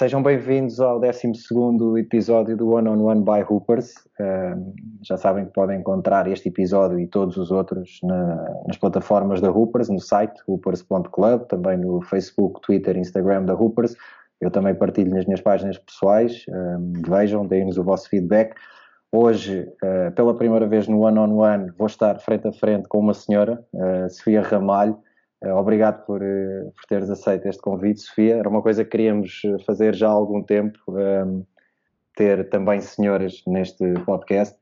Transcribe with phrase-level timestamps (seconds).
[0.00, 1.30] sejam bem-vindos ao 12
[1.98, 3.92] episódio do One on One by Hoopers.
[4.18, 4.72] Uh,
[5.02, 9.50] já sabem que podem encontrar este episódio e todos os outros na, nas plataformas da
[9.50, 13.94] Hoopers, no site hoopers.club, também no Facebook, Twitter, Instagram da Hoopers.
[14.40, 16.46] Eu também partilho nas minhas páginas pessoais.
[16.48, 18.54] Uh, vejam, deem-nos o vosso feedback.
[19.12, 23.00] Hoje, uh, pela primeira vez no One on One, vou estar frente a frente com
[23.00, 23.62] uma senhora,
[24.08, 24.98] Sofia Ramalho
[25.48, 28.36] obrigado por, eh, por teres aceito este convite, Sofia.
[28.36, 31.42] Era uma coisa que queríamos eh, fazer já há algum tempo, um, ehm,
[32.14, 34.56] ter também senhoras neste podcast.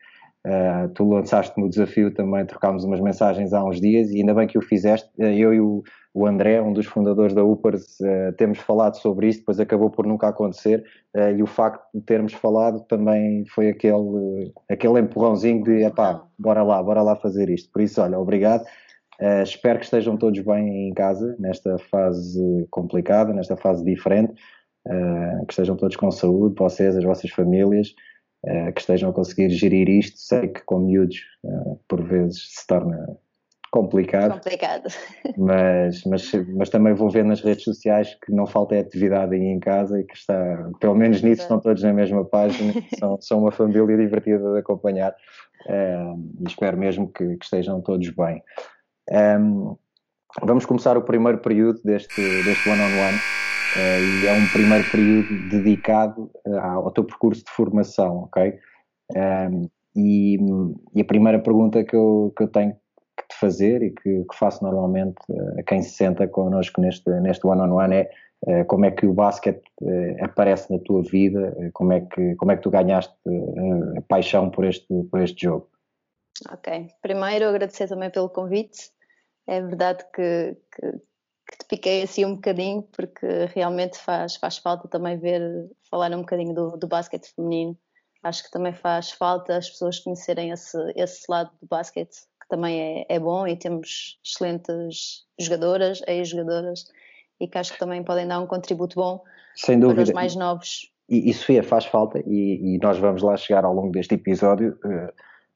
[0.46, 4.46] Uh, tu lançaste-me o desafio também, trocámos umas mensagens há uns dias e ainda bem
[4.46, 5.10] que o fizeste.
[5.19, 5.83] Eu e o,
[6.14, 10.06] o André, um dos fundadores da Upers, uh, temos falado sobre isto, depois acabou por
[10.06, 10.84] nunca acontecer
[11.16, 16.62] uh, e o facto de termos falado também foi aquele, aquele empurrãozinho de, epá, bora
[16.62, 17.70] lá, bora lá fazer isto.
[17.72, 18.64] Por isso, olha, obrigado.
[19.20, 24.33] Uh, espero que estejam todos bem em casa, nesta fase complicada, nesta fase diferente,
[24.86, 27.94] uh, que estejam todos com saúde, vocês, as vossas famílias,
[28.44, 30.19] uh, que estejam a conseguir gerir isto.
[30.19, 31.19] Sei que com miúdos,
[31.88, 33.19] por vezes, se torna
[33.72, 34.34] complicado.
[34.34, 34.88] Complicado.
[35.36, 39.60] Mas, mas, mas também vou ver nas redes sociais que não falta atividade aí em
[39.60, 43.53] casa e que está, pelo menos nisso, estão todos na mesma página, são, são uma
[43.53, 45.14] família divertida de acompanhar
[45.69, 48.42] e espero mesmo que, que estejam todos bem.
[49.11, 49.77] Um,
[50.42, 53.17] vamos começar o primeiro período deste, deste one-on-one
[53.77, 58.59] uh, e é um primeiro período dedicado uh, ao teu percurso de formação, ok?
[59.17, 60.39] Um, e,
[60.95, 62.73] e, a primeira pergunta que eu, que eu tenho
[63.17, 67.09] que te fazer e que, que faço normalmente uh, a quem se senta connosco neste,
[67.20, 68.11] neste one-on-one é
[68.69, 69.65] como é que o basquete
[70.22, 73.12] aparece na tua vida, como é que, como é que tu ganhaste
[73.97, 75.69] a paixão por este, por este jogo?
[76.53, 78.93] Ok, primeiro agradecer também pelo convite
[79.48, 84.86] é verdade que, que, que, te piquei assim um bocadinho, porque realmente faz, faz falta
[84.86, 85.41] também ver,
[85.91, 87.76] falar um bocadinho do, do basquete feminino.
[88.22, 93.06] Acho que também faz falta as pessoas conhecerem esse, esse lado do basquete, que também
[93.08, 96.84] é, é bom e temos excelentes jogadoras, ex-jogadoras,
[97.41, 99.22] e que acho que também podem dar um contributo bom
[99.56, 100.03] Sem dúvida.
[100.03, 100.92] para os mais novos.
[101.08, 104.78] E, e Sofia, faz falta, e, e, nós vamos lá chegar ao longo deste episódio.
[104.84, 105.10] Uh,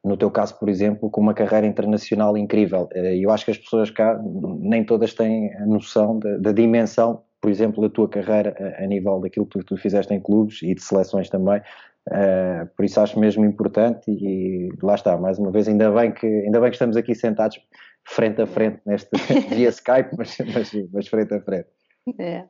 [0.04, 2.88] no teu caso, por exemplo, com uma carreira internacional incrível.
[2.92, 4.20] Eh, eu acho que as pessoas cá
[4.58, 9.20] nem todas têm a noção da, dimensão, por exemplo, da tua carreira a, a, nível
[9.20, 11.60] daquilo que tu fizeste em clubes e de seleções também.
[12.08, 16.26] Uh, por isso acho mesmo importante e lá está, mais uma vez, ainda bem que,
[16.26, 17.60] ainda bem que estamos aqui sentados
[18.04, 19.08] frente a frente neste
[19.54, 21.68] via Skype, mas, mas, mas, frente a frente.
[22.18, 22.44] É.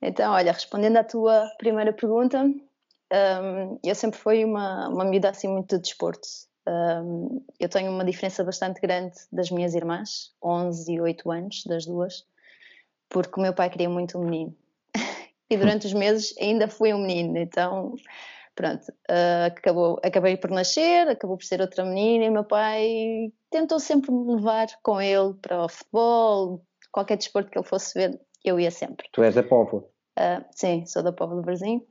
[0.00, 5.76] Então, olha, respondendo à tua primeira pergunta, um, eu sempre fui uma, uma assim muito
[5.76, 6.26] de desporto.
[6.70, 11.84] Um, eu tenho uma diferença bastante grande das minhas irmãs, 11 e 8 anos, das
[11.84, 12.24] duas,
[13.08, 14.54] porque o meu pai queria muito um menino.
[15.50, 17.96] e durante os meses ainda fui um menino, então
[18.54, 23.80] pronto, uh, acabou, acabei por nascer, acabou por ser outra menina e meu pai tentou
[23.80, 28.60] sempre me levar com ele para o futebol, qualquer desporto que ele fosse ver, eu
[28.60, 29.08] ia sempre.
[29.12, 29.88] Tu és da Póvoa?
[30.16, 31.84] Uh, sim, sou da Póvoa do Brasil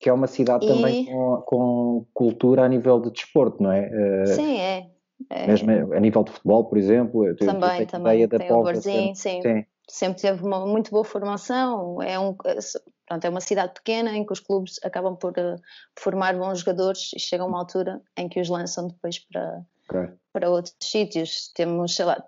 [0.00, 0.68] que é uma cidade e...
[0.68, 3.90] também com, com, cultura a nível de desporto, não é?
[3.92, 4.90] Eh, sim, é.
[5.28, 5.46] é.
[5.46, 7.26] Mesmo a nível de futebol, por exemplo.
[7.26, 8.26] Eu também, também.
[8.26, 9.42] Da tem o Barzinho, sim.
[9.42, 9.64] sim.
[9.86, 12.00] Sempre teve uma muito boa formação.
[12.00, 15.60] É, um, pronto, é uma cidade pequena em que os clubes acabam por uh,
[15.98, 20.14] formar bons jogadores e chega uma altura em que os lançam depois para, okay.
[20.32, 21.50] para outros sítios.
[21.54, 22.24] Temos, sei lá,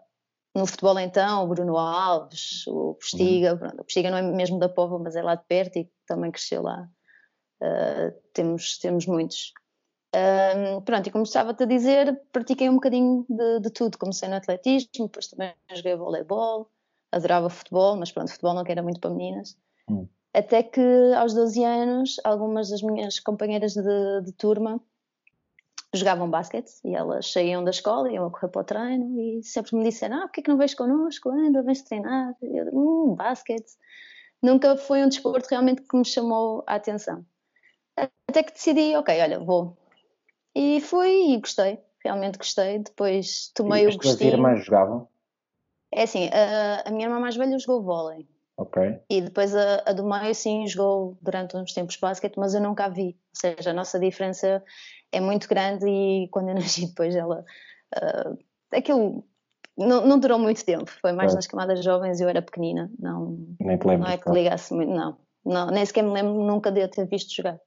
[0.54, 3.54] no futebol então, o Bruno Alves, o Postiga.
[3.54, 3.80] Uhum.
[3.80, 6.62] o Postiga não é mesmo da Pova, mas é lá de perto e também cresceu
[6.62, 6.86] lá.
[7.62, 9.54] Uh, temos, temos muitos.
[10.14, 13.96] Um, pronto, e como estava-te a dizer, pratiquei um bocadinho de, de, tudo.
[13.96, 16.68] Comecei no atletismo, depois também joguei voleibol,
[17.12, 19.56] adorava futebol, mas pronto, futebol não era muito para meninas.
[19.88, 20.08] Hum.
[20.34, 20.80] Até que
[21.16, 24.80] aos 12 anos, algumas das minhas companheiras de, de turma
[25.94, 29.76] jogavam basquete e elas saíam da escola, iam a correr para o treino e sempre
[29.76, 31.30] me disseram: Ah, porquê é que não vens connosco?
[31.30, 32.34] Anda, vens treinar.
[32.42, 33.72] E eu, hum, basquete.
[34.42, 37.24] Nunca foi um desporto realmente que me chamou a atenção.
[37.96, 39.76] Até que decidi, ok, olha, vou.
[40.54, 42.78] E fui e gostei, realmente gostei.
[42.78, 44.14] Depois tomei e o gostinho.
[44.14, 45.08] As irmãs jogavam?
[45.92, 48.26] É assim, a, a, minha irmã mais velha jogou vôlei.
[48.56, 49.00] Ok.
[49.08, 52.86] E depois a, a do meio, sim, jogou durante uns tempos basquete, mas eu nunca
[52.86, 53.08] a vi.
[53.08, 54.62] Ou seja, a nossa diferença
[55.10, 57.44] é muito grande e quando eu nasci depois ela...
[57.94, 58.38] Uh,
[58.74, 59.24] aquilo
[59.76, 61.34] não, não, durou muito tempo, foi mais é.
[61.34, 62.90] nas camadas jovens e eu era pequenina.
[62.98, 65.66] Não, nem te lembro, não é que ligasse muito, não, não.
[65.70, 67.58] Nem sequer me lembro nunca de eu ter visto jogar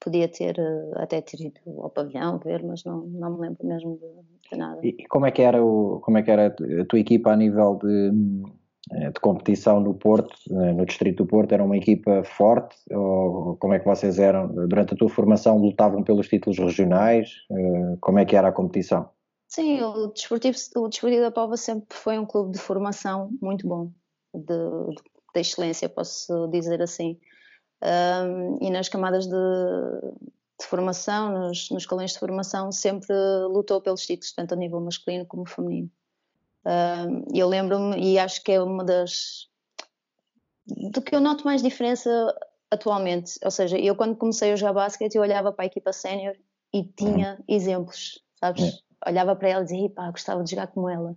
[0.00, 3.98] podia ter eh, até ter ido ao pavilhão ver, mas não, não me lembro mesmo
[3.98, 4.80] de, de nada.
[4.82, 7.78] E como é que era o, como é que era a tua equipa a nível
[7.82, 8.12] de
[8.92, 12.76] eh, de competição no Porto, eh, no distrito do Porto, era uma equipa forte?
[12.90, 14.48] Ou como é que vocês eram?
[14.48, 17.30] Durante a tua formação lutavam pelos títulos regionais?
[18.00, 19.10] Como é que era a competição?
[19.46, 23.90] Sim, o Desportivo, o Desportivo da Pova sempre foi um clube de formação muito bom,
[24.32, 25.02] de, de,
[25.34, 27.18] de excelência, posso dizer assim.
[27.82, 29.36] Um, e nas camadas de,
[30.58, 33.14] de formação, nos, nos escalões de formação, sempre
[33.48, 35.90] lutou pelos títulos, tanto a nível masculino como feminino.
[36.64, 39.48] Um, eu lembro-me, e acho que é uma das.
[40.66, 42.10] do que eu noto mais diferença
[42.70, 43.38] atualmente.
[43.42, 46.36] Ou seja, eu quando comecei a jogar basquete, eu olhava para a equipa sénior
[46.72, 47.44] e tinha uhum.
[47.48, 48.62] exemplos, sabes?
[49.04, 49.10] É.
[49.10, 51.16] Olhava para ela e dizia, pá, gostava de jogar como ela.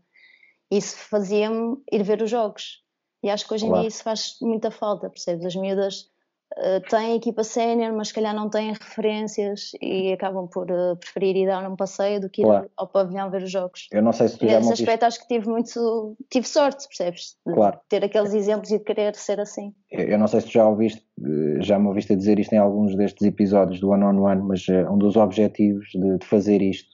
[0.72, 2.82] Isso fazia-me ir ver os jogos.
[3.22, 3.82] E acho que hoje em claro.
[3.82, 5.46] dia isso faz muita falta, percebes?
[5.46, 6.10] As miúdas
[6.58, 11.36] uh, têm equipa sénior, mas se calhar não têm referências e acabam por uh, preferir
[11.36, 12.70] ir dar um passeio do que ir claro.
[12.78, 13.88] ao pavilhão ver os jogos.
[13.92, 16.88] Eu não sei se tu e já nesse aspecto acho que tive muito, tive sorte,
[16.88, 17.36] percebes?
[17.46, 17.80] De claro.
[17.90, 19.74] ter aqueles exemplos e de querer ser assim.
[19.92, 22.96] Eu não sei se tu já ouviste, eh, já me ouviste dizer isto em alguns
[22.96, 26.90] destes episódios do One on One, mas um dos objetivos de, de fazer isto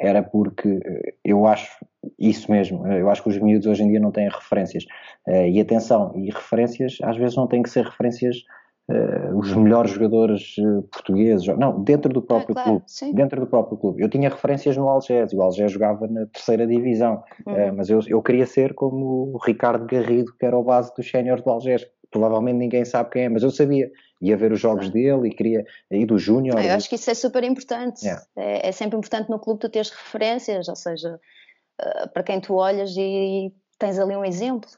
[0.00, 0.80] era porque
[1.24, 1.84] eu acho
[2.18, 4.84] isso mesmo, eu acho que os miúdos hoje em dia não têm referências.
[5.26, 8.44] e atenção, e referências às vezes não têm que ser referências
[8.88, 13.12] uh, os melhores jogadores uh, portugueses, não, dentro do próprio ah, claro, clube, sim.
[13.12, 14.02] dentro do próprio clube.
[14.02, 17.52] Eu tinha referências no Algés, o Algés jogava na terceira divisão, uhum.
[17.52, 21.02] uh, mas eu, eu queria ser como o Ricardo Garrido, que era o base do
[21.02, 21.86] sénior do Algés.
[22.10, 23.90] Provavelmente ninguém sabe quem é, mas eu sabia.
[24.22, 26.64] Ia ver os jogos dele e queria ir do Júnior.
[26.64, 28.04] eu acho que isso é super importante.
[28.04, 28.24] Yeah.
[28.36, 31.18] É, é, sempre importante no clube tu teres referências, ou seja,
[32.12, 34.70] para quem tu olhas e tens ali um exemplo.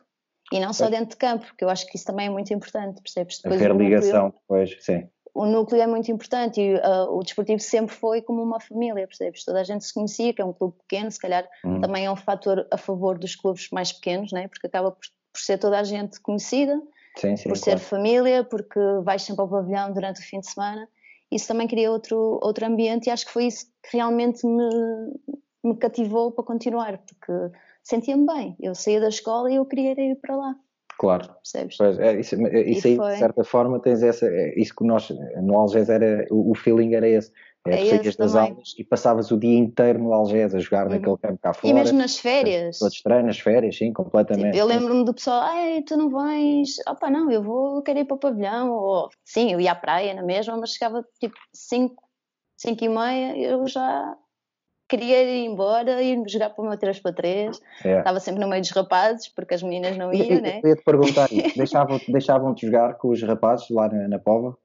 [0.52, 3.02] E não só dentro de campo, porque eu acho que isso também é muito importante,
[3.02, 3.40] percebes?
[3.42, 5.08] Depois Haver ligação, depois, sim.
[5.34, 9.44] O núcleo é muito importante e uh, o desportivo sempre foi como uma família, percebes?
[9.44, 11.80] Toda a gente se conhecia, que é um clube pequeno, se calhar hum.
[11.80, 14.48] também é um fator a favor dos clubes mais pequenos, né?
[14.48, 16.80] porque acaba por, por ser toda a gente conhecida,
[17.16, 17.78] sim, sim, por claro.
[17.78, 20.88] ser família, porque vais sempre ao pavilhão durante o fim de semana.
[21.30, 24.70] Isso também cria outro, outro ambiente e acho que foi isso que realmente me,
[25.62, 27.32] me cativou para continuar, porque
[27.86, 28.56] sentia-me bem.
[28.60, 30.56] Eu saía da escola e eu queria ir para lá.
[30.98, 31.76] Claro, percebes?
[31.76, 33.12] Pois, é, isso, isso aí, foi...
[33.12, 34.26] de certa forma, tens essa.
[34.26, 35.10] É, isso que nós,
[35.42, 37.30] no Algés, era, o, o feeling era esse.
[37.66, 40.94] É, é saías das aulas e passavas o dia inteiro no Algés a jogar uhum.
[40.94, 41.68] naquele campo cá fora.
[41.68, 42.78] E mesmo nas férias.
[42.78, 44.52] Todos treinos, nas férias, sim, completamente.
[44.52, 48.04] Tipo, eu lembro-me do pessoal, ai, tu não vais, opa, não, eu vou, querer ir
[48.04, 52.02] para o pavilhão, ou, sim, eu ia à praia na mesma, mas chegava tipo 5,
[52.56, 54.16] 5 e meia, eu já
[54.88, 57.60] queria ir embora, ir jogar para o meu 3x3.
[57.84, 57.98] É.
[57.98, 60.60] Estava sempre no meio dos rapazes, porque as meninas não iam, né?
[60.62, 61.56] Eu ia te perguntar isso.
[61.56, 64.56] Deixavam-te deixavam jogar com os rapazes lá na, na Pova?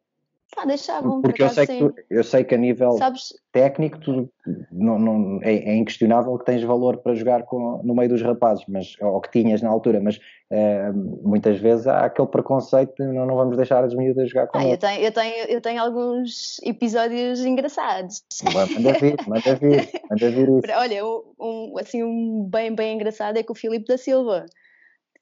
[0.55, 1.21] Pá, deixavam.
[1.21, 4.29] Porque por eu, sei que tu, eu sei que a nível Sabes, técnico tu,
[4.71, 8.65] não, não, é, é, inquestionável que tens valor para jogar com, no meio dos rapazes,
[8.67, 10.19] mas, ou que tinhas na altura, mas
[10.49, 14.57] é, muitas vezes há aquele preconceito de não, não vamos deixar as miúdas jogar com
[14.57, 18.23] ah, eu tenho, eu, tenho, eu tenho alguns episódios engraçados.
[18.53, 20.77] Manda vir, manda vir, manda vir isso.
[20.77, 24.45] Olha, um, assim, um bem, bem engraçado é que o Filipe da Silva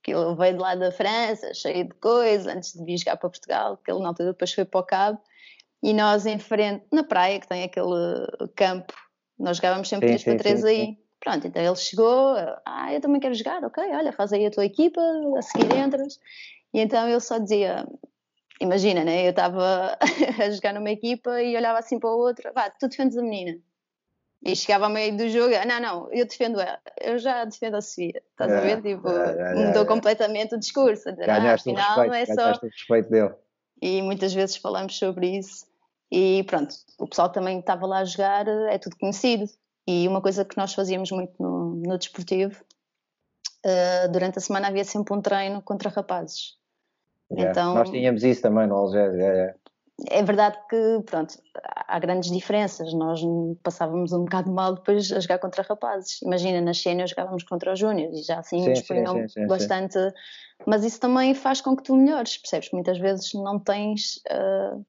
[0.04, 3.30] que ele veio de lá da França, cheio de coisas, antes de vir jogar para
[3.30, 5.22] Portugal, que ele na altura depois foi para o Cabo,
[5.82, 8.94] e nós em frente, na praia, que tem aquele campo,
[9.38, 10.78] nós jogávamos sempre 3 para 3 aí.
[10.78, 10.98] Sim.
[11.20, 12.36] Pronto, então ele chegou,
[12.66, 15.02] ah, eu também quero jogar, ok, olha, faz aí a tua equipa,
[15.38, 16.18] a seguir entras.
[16.74, 17.86] E então ele só dizia,
[18.62, 19.98] imagina, né, eu estava
[20.42, 23.60] a jogar numa equipa e olhava assim para a outra, vá, tu defendes a menina.
[24.42, 27.82] E chegava ao meio do jogo, não, não, eu defendo ela, eu já defendo a
[27.82, 28.82] Sofia, estás é, a ver?
[28.82, 31.12] Tipo, é, é, mudou completamente o discurso.
[31.12, 32.60] Dizer, ganhaste ah, afinal, o respeito, não é só...
[32.60, 33.34] o respeito dele.
[33.82, 35.66] E muitas vezes falamos sobre isso.
[36.10, 39.46] E pronto, o pessoal também estava lá a jogar, é tudo conhecido.
[39.86, 42.64] E uma coisa que nós fazíamos muito no, no desportivo,
[43.66, 46.58] uh, durante a semana havia sempre um treino contra rapazes.
[47.30, 47.52] Yeah.
[47.52, 49.14] Então, nós tínhamos isso também no Algés.
[49.14, 49.60] Yeah, yeah
[50.08, 52.94] é verdade que, pronto, há grandes diferenças.
[52.94, 53.22] Nós
[53.64, 56.22] passávamos um bocado mal depois a jogar contra rapazes.
[56.22, 59.98] Imagina, na cenas jogávamos contra os júniores e já assim nos punham bastante.
[60.66, 62.70] Mas isso também faz com que tu melhores, percebes?
[62.72, 64.86] Muitas vezes não tens uh,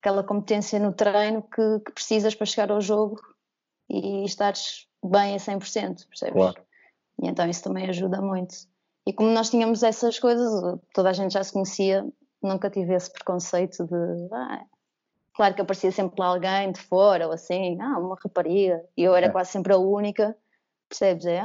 [0.00, 3.20] aquela competência no treino que, que, precisas para chegar ao jogo
[3.88, 6.32] e estares bem a 100%, percebes?
[6.32, 6.62] Claro.
[7.22, 8.54] E então isso também ajuda muito.
[9.06, 12.06] E como nós tínhamos essas coisas, toda a gente já se conhecia,
[12.42, 14.28] nunca tive esse preconceito de.
[14.32, 14.64] Ah,
[15.34, 19.14] claro que aparecia sempre lá alguém de fora ou assim, ah, uma rapariga, e eu
[19.14, 19.30] era é.
[19.30, 20.36] quase sempre a única,
[20.88, 21.26] percebes?
[21.26, 21.42] É,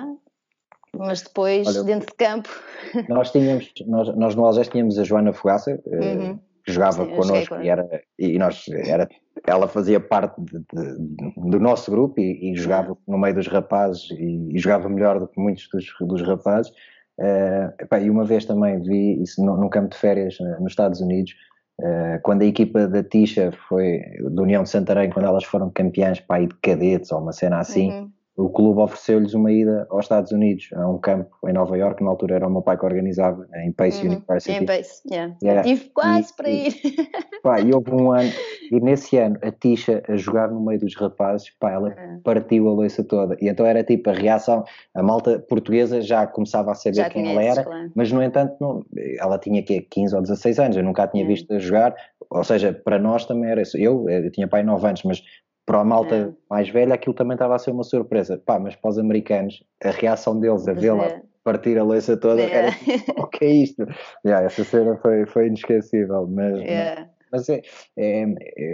[0.95, 2.49] mas depois, Olha, dentro de campo.
[3.09, 6.39] Nós tínhamos, nós, nós no Algés tínhamos a Joana Fogaça, eh, uhum.
[6.63, 9.09] que jogava Sim, connosco e, era, e nós, era,
[9.47, 12.97] ela fazia parte de, de, do nosso grupo e, e jogava uhum.
[13.07, 16.71] no meio dos rapazes e, e, jogava melhor do que muitos dos, dos rapazes.
[17.19, 21.33] Uh, e uma vez também vi isso no, campo de férias nos Estados Unidos,
[21.79, 24.01] uh, quando a equipa da Tisha foi,
[24.31, 27.91] da União de Santarém, quando elas foram campeãs para de cadetes ou uma cena assim,
[27.91, 32.03] uhum o clube ofereceu-lhes uma ida aos Estados Unidos, a um campo em Nova York,
[32.03, 34.13] na altura era o meu pai que organizava, em Pace uhum.
[34.13, 34.51] University.
[34.51, 35.35] Em Pace, yeah.
[35.43, 35.61] yeah.
[35.61, 36.73] tive quase e, para ir.
[37.43, 38.31] pá, e houve um ano,
[38.71, 42.21] e nesse ano, a Tisha a jogar no meio dos rapazes, pá, ela uhum.
[42.23, 43.37] partiu a louça toda.
[43.39, 44.63] E então era tipo a reação,
[44.95, 47.91] a malta portuguesa já começava a saber já quem ela era, claro.
[47.93, 48.83] mas no entanto, não,
[49.19, 51.29] ela tinha que 15 ou 16 anos, eu nunca a tinha uhum.
[51.29, 51.95] visto a jogar,
[52.31, 53.77] ou seja, para nós também era isso.
[53.77, 55.21] Eu, eu tinha pai 9 anos, mas
[55.65, 56.29] para a malta é.
[56.49, 58.41] mais velha aquilo também estava a ser uma surpresa.
[58.45, 61.21] Pá, mas para os americanos, a reação deles a vê-la é.
[61.43, 62.51] partir a louça toda é.
[62.51, 62.71] era
[63.17, 63.85] o que é isto?
[64.25, 67.07] Yeah, essa cena foi, foi inesquecível, mas, é.
[67.31, 67.61] mas é,
[67.97, 68.25] é,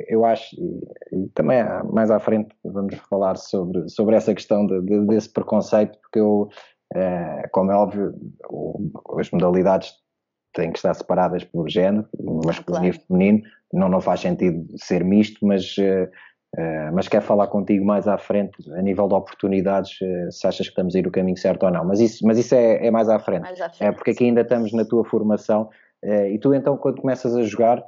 [0.08, 4.82] eu acho, e, e, também mais à frente vamos falar sobre, sobre essa questão de,
[4.82, 6.50] de, desse preconceito, porque eu,
[6.96, 8.16] é, como é óbvio,
[9.20, 9.94] as modalidades
[10.54, 12.08] têm que estar separadas por género,
[12.44, 12.88] masculino claro.
[12.88, 13.42] e feminino,
[13.72, 15.76] não, não faz sentido ser misto, mas
[16.58, 20.48] uh, Uh, mas quero falar contigo mais à frente, a nível de oportunidades, uh, se
[20.48, 21.86] achas que estamos a ir o caminho certo ou não.
[21.86, 23.42] Mas isso, mas isso é, é mais, à frente.
[23.42, 23.88] mais à frente.
[23.88, 25.70] É porque aqui ainda estamos na tua formação
[26.04, 27.84] uh, e tu então quando começas a jogar,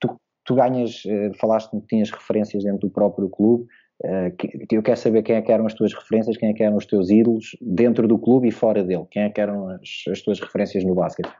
[0.00, 1.02] tu, tu, ganhas,
[1.38, 3.66] falaste que tinhas referências dentro do próprio clube,
[4.38, 6.76] que, eu quero saber quem é que eram as tuas referências, quem é que eram
[6.76, 10.22] os teus ídolos dentro do clube e fora dele, quem é que eram as, as
[10.22, 11.30] tuas referências no basquete?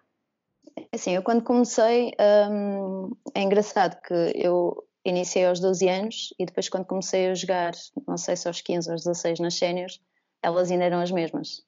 [0.93, 2.12] Assim, eu quando comecei,
[2.50, 7.73] hum, é engraçado que eu iniciei aos 12 anos e depois quando comecei a jogar,
[8.07, 10.00] não sei se aos 15 ou aos 16 nas séniores,
[10.42, 11.62] elas ainda eram as mesmas.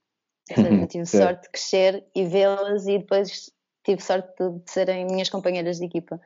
[0.46, 3.50] Seja, eu tive sorte de crescer e vê-las e depois
[3.84, 6.20] tive sorte de serem minhas companheiras de equipa.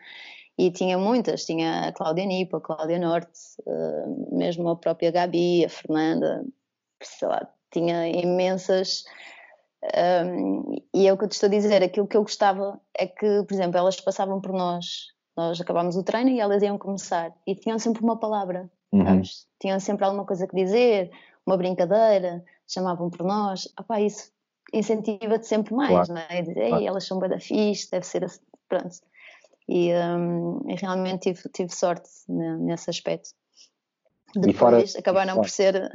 [0.59, 5.65] E tinha muitas, tinha a Cláudia Nipa, a Cláudia Norte, eh, mesmo a própria Gabi,
[5.65, 6.45] a Fernanda,
[7.03, 9.05] sei lá, tinha imensas.
[9.85, 12.81] Um, ehm, e é o que eu te estou a dizer, aquilo que eu gostava
[12.97, 16.79] é que, por exemplo, elas passavam por nós nós acabámos o treino e elas iam
[16.79, 19.23] começar e tinham sempre uma palavra, uhum.
[19.61, 21.11] Tinham sempre alguma coisa que dizer,
[21.45, 23.69] uma brincadeira, chamavam por nós.
[23.79, 24.33] Opá, isso
[24.73, 26.15] incentiva-te sempre mais, claro.
[26.15, 26.43] não é?
[26.43, 26.85] Dizer, claro.
[26.85, 28.97] elas são bem da fixe, deve ser assim, pronto.
[29.69, 33.31] E, um, e realmente tive, tive sorte nesse aspecto.
[34.35, 35.91] Depois fora, acabaram por ser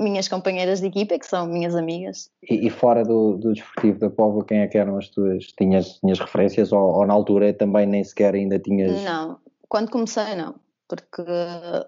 [0.00, 2.30] minhas companheiras de equipa, que são minhas amigas.
[2.48, 5.46] E, e fora do, do desportivo da Póvoa, quem é que eram as tuas?
[5.52, 9.02] Tinhas, tinhas referências ou, ou, na altura também nem sequer ainda tinhas?
[9.02, 9.38] Não,
[9.68, 10.54] quando comecei não,
[10.88, 11.22] porque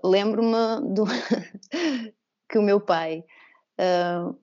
[0.05, 1.05] lembro-me do
[2.49, 3.25] que o meu pai
[3.81, 4.37] uh,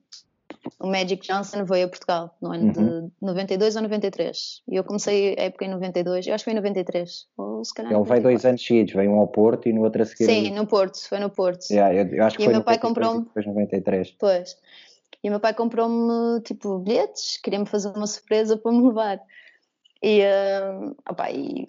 [0.78, 3.06] o Magic Johnson veio a Portugal no ano uhum.
[3.06, 4.62] de 92 ou 93.
[4.68, 7.26] E eu comecei a época em 92, eu acho que foi em 93.
[7.36, 10.02] Ou se calhar Ele veio dois anos seguidos, veio um ao Porto e no outro
[10.02, 10.26] a seguir.
[10.26, 11.64] Sim, no Porto, foi no Porto.
[11.70, 13.24] Yeah, eu, eu acho que e foi meu pai comprou-me.
[13.24, 14.16] Depois 93.
[14.18, 14.56] Pois.
[15.22, 19.20] E o meu pai comprou-me tipo bilhetes, queria-me fazer uma surpresa para me levar.
[20.02, 21.68] E, uh, opa, e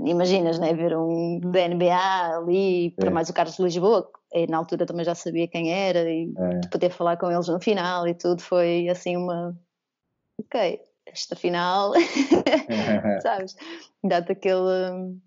[0.00, 4.58] imaginas, né, ver um da NBA ali, para mais o Carlos de Lisboa, e na
[4.58, 6.66] altura também já sabia quem era e é.
[6.68, 9.56] poder falar com eles no final e tudo foi assim uma
[10.40, 11.92] ok, esta final
[13.22, 13.56] sabes,
[14.02, 15.20] dá-te aquele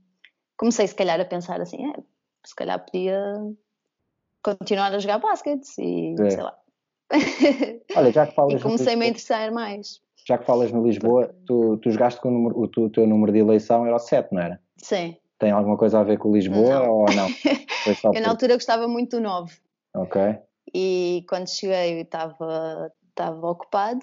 [0.57, 2.03] comecei se calhar a pensar assim, é,
[2.45, 3.21] se calhar podia
[4.43, 6.29] continuar a jogar basquete e é.
[6.29, 6.59] sei lá.
[7.95, 11.77] Olha, já que falas e comecei-me a interessar mais já que falas no Lisboa, tu,
[11.77, 14.59] tu jogaste com o, número, o, teu número de eleição era o 7, não era?
[14.75, 15.15] Sim.
[15.39, 16.91] Tem alguma coisa a ver com Lisboa não.
[16.91, 17.27] ou não?
[18.13, 19.55] eu na altura gostava muito do 9.
[19.95, 20.21] Ok.
[20.73, 23.99] E quando cheguei estava estava ocupado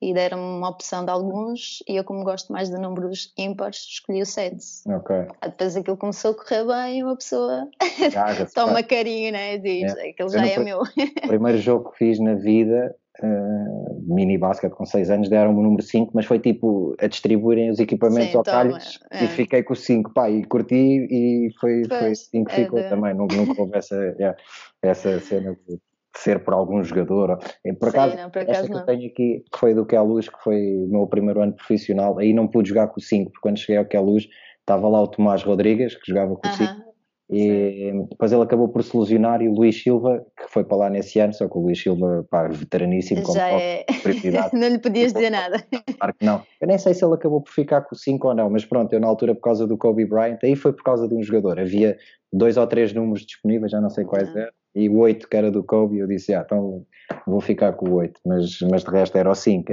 [0.00, 4.22] e deram-me uma opção de alguns e eu como gosto mais de números ímpares escolhi
[4.22, 4.56] o 7
[4.88, 7.68] ok depois aquilo começou a correr bem uma pessoa
[8.54, 10.10] toma carinho né diz é.
[10.10, 10.86] aquele já é meu o
[11.28, 15.82] primeiro jogo que fiz na vida uh, mini basket com 6 anos deram-me o número
[15.82, 19.24] 5 mas foi tipo a distribuírem os equipamentos Sim, ao calhos é.
[19.24, 22.64] e fiquei com o 5 pá, e curti e foi, pois, foi assim que é
[22.64, 22.88] ficou de...
[22.88, 24.36] também nunca, nunca houve essa, yeah,
[24.82, 25.78] essa cena de
[26.18, 27.38] ser por algum jogador.
[27.78, 29.98] Por acaso, Sim, não, por acaso esta que eu tenho aqui, que foi do Que
[29.98, 33.30] Luz, que foi o meu primeiro ano profissional, aí não pude jogar com o 5,
[33.30, 34.28] porque quando cheguei ao Que Luz
[34.60, 36.86] estava lá o Tomás Rodrigues, que jogava com o 5,
[37.28, 38.06] e Sim.
[38.08, 41.18] depois ele acabou por se lesionar e o Luís Silva, que foi para lá nesse
[41.18, 43.84] ano, só que o Luís Silva, pá, veteraníssimo, como Já é...
[44.54, 45.56] não lhe podias dizer nada.
[45.98, 46.42] Claro que não.
[46.60, 48.92] Eu nem sei se ele acabou por ficar com o 5 ou não, mas pronto,
[48.92, 51.58] eu na altura, por causa do Kobe Bryant, aí foi por causa de um jogador.
[51.58, 51.96] Havia
[52.32, 55.50] dois ou três números disponíveis, já não sei quais eram e o 8 que era
[55.50, 56.86] do Kobe, eu disse, ah, então
[57.26, 59.72] vou ficar com o 8, mas, mas de resto era o 5.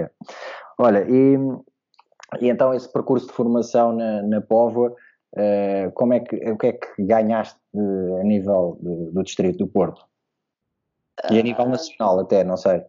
[0.80, 1.36] Olha, e,
[2.40, 4.96] e então esse percurso de formação na, na Póvoa,
[5.36, 9.58] uh, como é que, o que é que ganhaste de, a nível de, do Distrito
[9.58, 10.06] do Porto?
[11.30, 12.82] E a nível nacional até, não sei.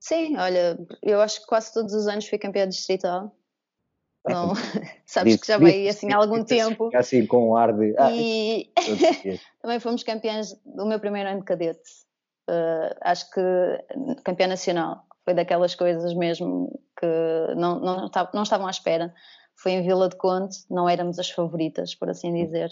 [0.00, 3.36] Sim, olha, eu acho que quase todos os anos fui campeã distrital.
[4.26, 4.52] Não,
[5.06, 6.90] sabes que já vai assim há algum tempo.
[6.94, 7.94] Assim com o ar de.
[7.98, 8.70] Ah, e
[9.60, 11.90] também fomos campeãs do meu primeiro ano de cadete.
[12.48, 13.40] Uh, acho que
[14.24, 15.04] campeã nacional.
[15.24, 17.06] Foi daquelas coisas mesmo que
[17.56, 19.14] não, não, não estavam à espera.
[19.54, 22.70] Foi em Vila de Conte, não éramos as favoritas, por assim dizer.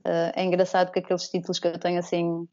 [0.00, 2.48] Uh, é engraçado que aqueles títulos que eu tenho assim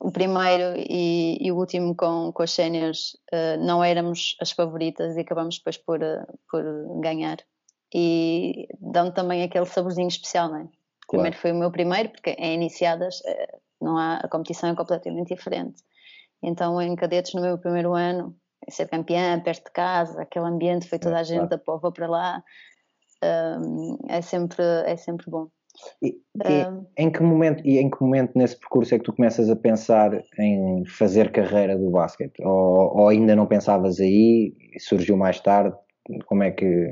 [0.00, 5.16] o primeiro e, e, o último com, com as séniores uh, não éramos as favoritas
[5.16, 6.62] e acabamos depois por, uh, por
[7.00, 7.38] ganhar.
[7.94, 10.60] E dão também aquele saborzinho especial, não é?
[10.60, 10.72] Claro.
[11.08, 15.34] Primeiro foi o meu primeiro, porque em iniciadas uh, não há, a competição é completamente
[15.34, 15.82] diferente.
[16.42, 18.36] Então, em cadetes, no meu primeiro ano,
[18.68, 21.50] ser campeã, perto de casa, aquele ambiente, foi toda a gente claro.
[21.50, 22.42] da pova para lá,
[24.08, 25.48] é, sempre, é sempre bom.
[26.02, 29.48] E, e, em que momento e em que momento nesse percurso é que tu começas
[29.48, 32.42] a pensar em fazer carreira do basquete?
[32.44, 34.54] Ou, ou ainda não pensavas aí?
[34.78, 35.76] Surgiu mais tarde?
[36.26, 36.90] Como é que?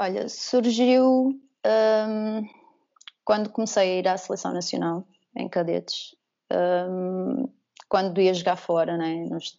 [0.00, 2.48] Olha, surgiu um,
[3.22, 5.04] quando comecei a ir à seleção nacional
[5.36, 6.16] em cadetes.
[6.50, 7.46] Um,
[7.86, 9.26] quando ia jogar fora, né?
[9.28, 9.58] Nos,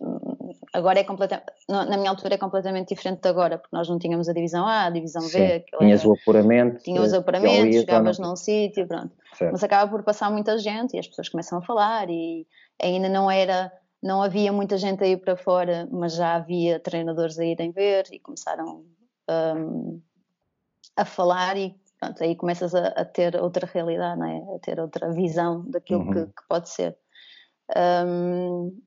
[0.74, 4.28] agora é completamente, na minha altura é completamente diferente de agora, porque nós não tínhamos
[4.28, 5.38] a divisão A, a divisão Sim.
[5.38, 5.66] B.
[5.78, 6.82] Tinhas o apuramento.
[6.82, 9.12] Tinhas o apuramento, jogavas num sítio, pronto.
[9.36, 9.52] Certo.
[9.52, 12.48] Mas acaba por passar muita gente e as pessoas começam a falar e
[12.82, 13.72] ainda não era,
[14.02, 18.08] não havia muita gente a ir para fora, mas já havia treinadores a irem ver
[18.12, 18.86] e começaram
[19.30, 20.02] um,
[20.96, 24.56] a falar e pronto, aí começas a, a, ter outra realidade, não é?
[24.56, 26.14] a ter outra visão daquilo uhum.
[26.14, 26.98] que, que, pode ser.
[27.76, 28.82] Um,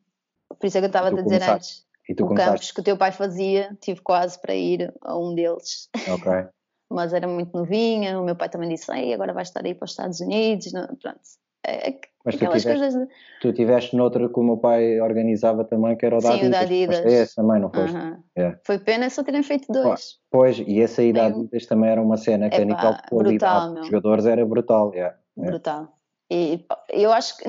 [0.48, 1.84] por isso é que eu estava a dizer antes.
[2.08, 5.34] E tu o campus que o teu pai fazia, tive quase para ir a um
[5.34, 5.88] deles.
[6.08, 6.30] Ok.
[6.90, 9.86] Mas era muito novinha, o meu pai também disse, Ei, agora vais estar aí para
[9.86, 11.20] os Estados Unidos, não, pronto.
[11.66, 13.08] É, é Mas tu tiveste, coisas...
[13.40, 16.98] tu tiveste noutra que o meu pai organizava também, que era o da Sim, Adidas.
[16.98, 17.96] Sim, esse também, não foste?
[17.96, 18.22] Uh -huh.
[18.36, 18.58] yeah.
[18.64, 20.18] Foi pena só terem feito dois.
[20.30, 23.74] Pois, e esse aí da Adidas também era uma cena que a nível de qualidade
[23.74, 24.92] dos jogadores era brutal.
[24.94, 25.16] Yeah.
[25.36, 25.88] Brutal.
[26.30, 27.48] E eu acho que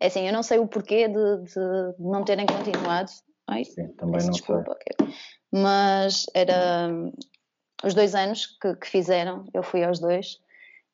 [0.00, 3.10] é assim, eu não sei o porquê de, de não terem continuado.
[3.48, 5.06] Ai, Sim, também não desculpa, sei.
[5.06, 5.14] Okay.
[5.52, 6.90] Mas era
[7.84, 10.38] os dois anos que, que, fizeram, eu fui aos dois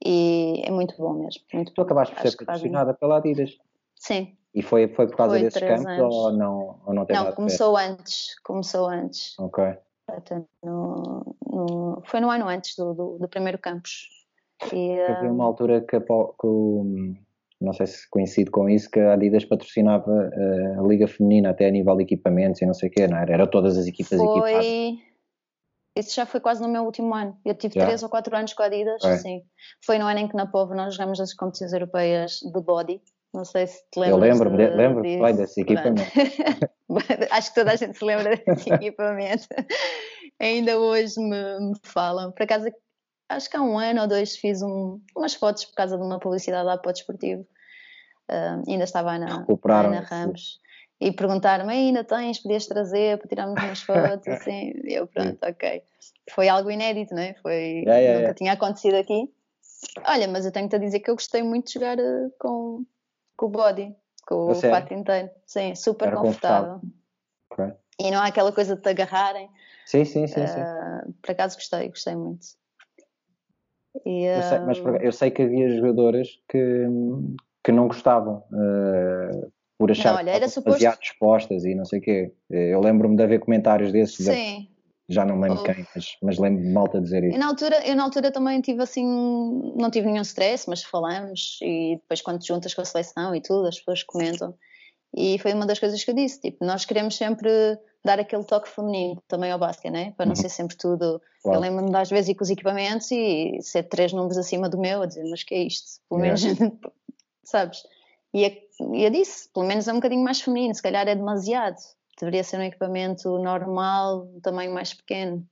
[0.04, 1.42] e é muito bom mesmo.
[1.52, 3.56] Muito tu acabaste por ser patrocinada pela Adidas.
[3.96, 4.36] Sim.
[4.54, 6.14] E foi, foi por causa foi desses campos anos.
[6.14, 8.38] ou não, ou não tem Não, começou antes.
[8.40, 9.38] Começou antes.
[9.38, 9.64] Ok.
[10.62, 14.08] no, no, foi no ano antes do, do, do primeiro campus.
[14.72, 16.46] E, Havia uma altura que, que
[17.60, 21.66] não sei se coincide com isso, que a Adidas patrocinava uh, a Liga Feminina até
[21.66, 23.32] a nível de equipamentos e não sei o quê, não era?
[23.32, 24.28] Era todas as equipas foi...
[24.28, 25.11] equipadas.
[25.94, 27.38] Isso já foi quase no meu último ano.
[27.44, 27.86] Eu tive já?
[27.86, 29.18] 3 ou 4 anos com a Adidas, é.
[29.18, 29.42] sim.
[29.84, 33.02] Foi no ano em que na POV nós jogamos as competições europeias de body.
[33.32, 34.10] Não sei se te lembras.
[34.10, 35.36] Eu lembro-me, de, lembro disso.
[35.36, 36.02] desse equipamento.
[37.30, 39.46] Acho que toda a gente se lembra desse equipamento.
[40.38, 42.32] Ainda hoje me, me, falam.
[42.32, 42.66] Por acaso,
[43.28, 46.18] acho que há um ano ou dois fiz um, umas fotos por causa de uma
[46.18, 47.46] publicidade lá para o desportivo.
[48.30, 50.60] Uh, ainda estava a Ana, Ana Ramos.
[51.02, 55.82] E perguntaram-me, ainda tens, podias trazer para tirarmos umas fotos, assim, eu pronto, ok.
[56.30, 57.34] Foi algo inédito, não é?
[57.42, 58.34] Foi, yeah, yeah, nunca yeah.
[58.34, 59.28] tinha acontecido aqui.
[60.06, 62.86] Olha, mas eu tenho-te a dizer que eu gostei muito de jogar uh, com,
[63.36, 63.92] com o body,
[64.28, 65.28] com o fato inteiro.
[65.44, 66.80] Sim, super Era confortável.
[67.50, 67.74] confortável.
[67.74, 68.06] Okay.
[68.06, 69.50] E não há aquela coisa de te agarrarem.
[69.84, 71.12] Sim, sim, sim, uh, sim.
[71.20, 72.46] Por acaso gostei, gostei muito.
[74.06, 76.86] E, eu, sei, mas eu sei que havia jogadoras que,
[77.64, 78.44] que não gostavam.
[78.52, 79.50] Uh,
[79.82, 80.78] por achar não, olha, era que suposto...
[80.78, 82.32] demasiado dispostas e não sei o quê.
[82.48, 84.24] Eu lembro-me de haver comentários desses.
[84.24, 84.68] Sim.
[85.08, 87.34] Já não me lembro quem, mas, mas lembro-me de malta dizer isso.
[87.34, 89.04] Eu na, altura, eu na altura também tive assim,
[89.76, 93.42] não tive nenhum stress, mas falamos e depois quando te juntas com a seleção e
[93.42, 94.54] tudo, as pessoas comentam.
[95.14, 97.50] E foi uma das coisas que eu disse, tipo, nós queremos sempre
[98.04, 100.14] dar aquele toque feminino também ao basquete, né?
[100.16, 100.40] Para não uhum.
[100.40, 101.20] ser sempre tudo.
[101.42, 101.58] Claro.
[101.58, 105.02] Eu lembro-me das vezes ir com os equipamentos e ser três números acima do meu,
[105.02, 106.00] a dizer, mas que é isto?
[106.08, 106.42] Pelo menos,
[107.44, 107.82] sabes?
[108.32, 108.52] E eu,
[108.94, 111.76] eu disse, pelo menos é um bocadinho mais feminino, se calhar é demasiado.
[112.18, 115.46] Deveria ser um equipamento normal, um tamanho mais pequeno.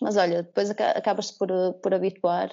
[0.00, 1.48] Mas olha, depois acabas por,
[1.82, 2.50] por habituar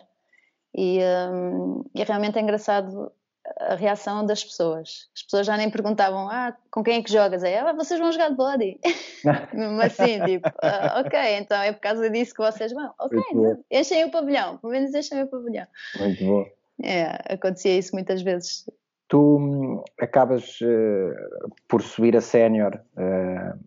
[0.76, 1.00] e,
[1.32, 3.12] um, e realmente é engraçado
[3.60, 5.10] a reação das pessoas.
[5.16, 7.44] As pessoas já nem perguntavam, ah, com quem é que jogas?
[7.44, 8.80] É, ah, vocês vão jogar de body.
[9.54, 12.94] Mesmo assim, tipo, ah, ok, então é por causa disso que vocês vão.
[13.00, 15.66] Ok, não, enchem o pavilhão, pelo menos enchem o pavilhão.
[15.98, 16.46] Muito bom.
[16.84, 18.70] É, acontecia isso muitas vezes.
[19.10, 21.14] Tu hum, acabas uh,
[21.68, 23.60] por subir a sénior uh,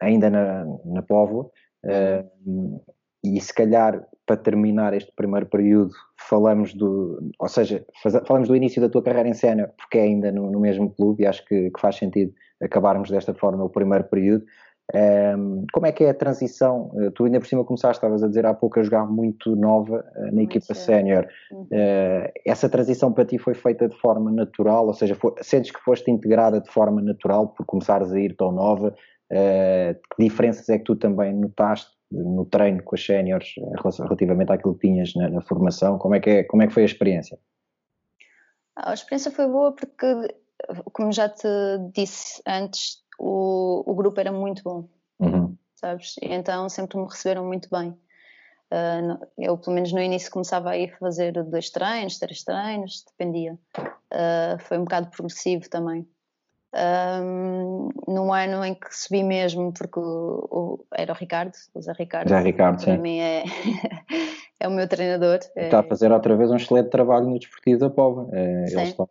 [0.00, 1.52] ainda na, na Povo.
[1.84, 2.80] Uh,
[3.24, 8.56] e se calhar para terminar este primeiro período falamos do, ou seja, faz, falamos do
[8.56, 11.44] início da tua carreira em cena porque é ainda no, no mesmo clube e acho
[11.44, 14.44] que, que, faz sentido acabarmos desta forma o primeiro período.
[14.94, 16.90] Um, como é que é a transição?
[16.94, 20.04] Uh, tu ainda por cima começaste, estavas a dizer há pouco, a jogar muito nova
[20.16, 21.26] uh, na equipa sénior.
[21.50, 21.62] Uhum.
[21.62, 25.80] Uh, essa transição para ti foi feita de forma natural, ou seja, foi, sentes que
[25.80, 28.94] foste integrada de forma natural por começares a ir tão nova?
[29.28, 34.86] que diferenças é que tu também notaste no treino com as séniores relativamente àquilo que
[34.86, 35.98] tinhas na, na, formação?
[35.98, 37.36] Como é, que é, como é que foi a experiência?
[38.76, 40.32] A experiência foi boa porque,
[40.92, 41.48] como já te
[41.92, 45.56] disse antes, o, o grupo era muito bom, uhum.
[45.74, 46.16] sabes?
[46.22, 47.96] Então sempre me receberam muito bem.
[48.72, 53.56] Uh, eu, pelo menos no início, começava a ir fazer dois treinos, três treinos, dependia.
[53.78, 56.06] Uh, foi um bocado progressivo também.
[56.74, 61.92] Um, no ano em que subi mesmo, porque o, o, era o Ricardo, o Zé
[61.92, 62.28] Ricardo.
[62.28, 63.00] Zé Ricardo, para sim.
[63.00, 63.44] mim é,
[64.60, 65.38] é o meu treinador.
[65.56, 65.80] Está é...
[65.80, 68.28] a fazer outra vez um excelente trabalho no Desportivo da Pova.
[68.32, 69.08] É, eles estão,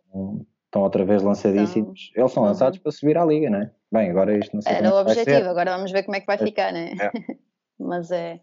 [0.66, 2.10] estão outra vez lançadíssimos.
[2.12, 2.82] Então, eles são lançados uhum.
[2.82, 3.70] para subir à Liga, não é?
[3.96, 6.36] Bem, agora isto não sei Era o objetivo, agora vamos ver como é que vai
[6.36, 6.92] é, ficar, não é?
[6.92, 7.10] é.
[7.78, 8.40] mas é.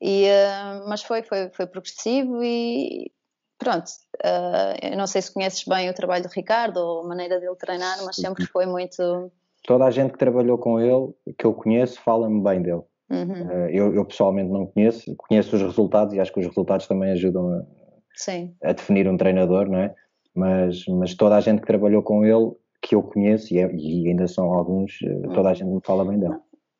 [0.00, 3.12] E, uh, mas foi, foi, foi progressivo e
[3.56, 3.86] pronto,
[4.24, 7.54] uh, eu não sei se conheces bem o trabalho do Ricardo ou a maneira dele
[7.56, 9.30] treinar, mas sempre foi muito.
[9.64, 12.82] Toda a gente que trabalhou com ele, que eu conheço, fala-me bem dele.
[13.08, 13.46] Uhum.
[13.46, 17.12] Uh, eu, eu, pessoalmente não conheço, conheço os resultados e acho que os resultados também
[17.12, 19.94] ajudam a, a definir um treinador, não é?
[20.34, 24.08] Mas, mas toda a gente que trabalhou com ele, que eu conheço, e, é, e
[24.08, 26.36] ainda são alguns, uh, toda a gente me fala bem dele.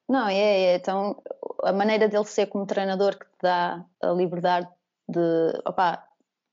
[0.09, 1.23] Não, é, é, então
[1.63, 4.69] a maneira dele ser como treinador que te dá a liberdade
[5.09, 6.07] de, opá,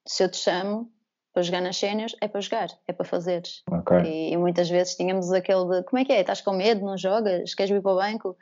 [0.08, 0.90] se eu te chamo
[1.34, 3.64] para jogar nas séniores, é para jogar, é para fazeres.
[3.70, 4.02] Okay.
[4.04, 6.22] E, e, muitas vezes tínhamos aquele de como é que é?
[6.22, 8.38] Estás com medo, não jogas, queres vir para o banco?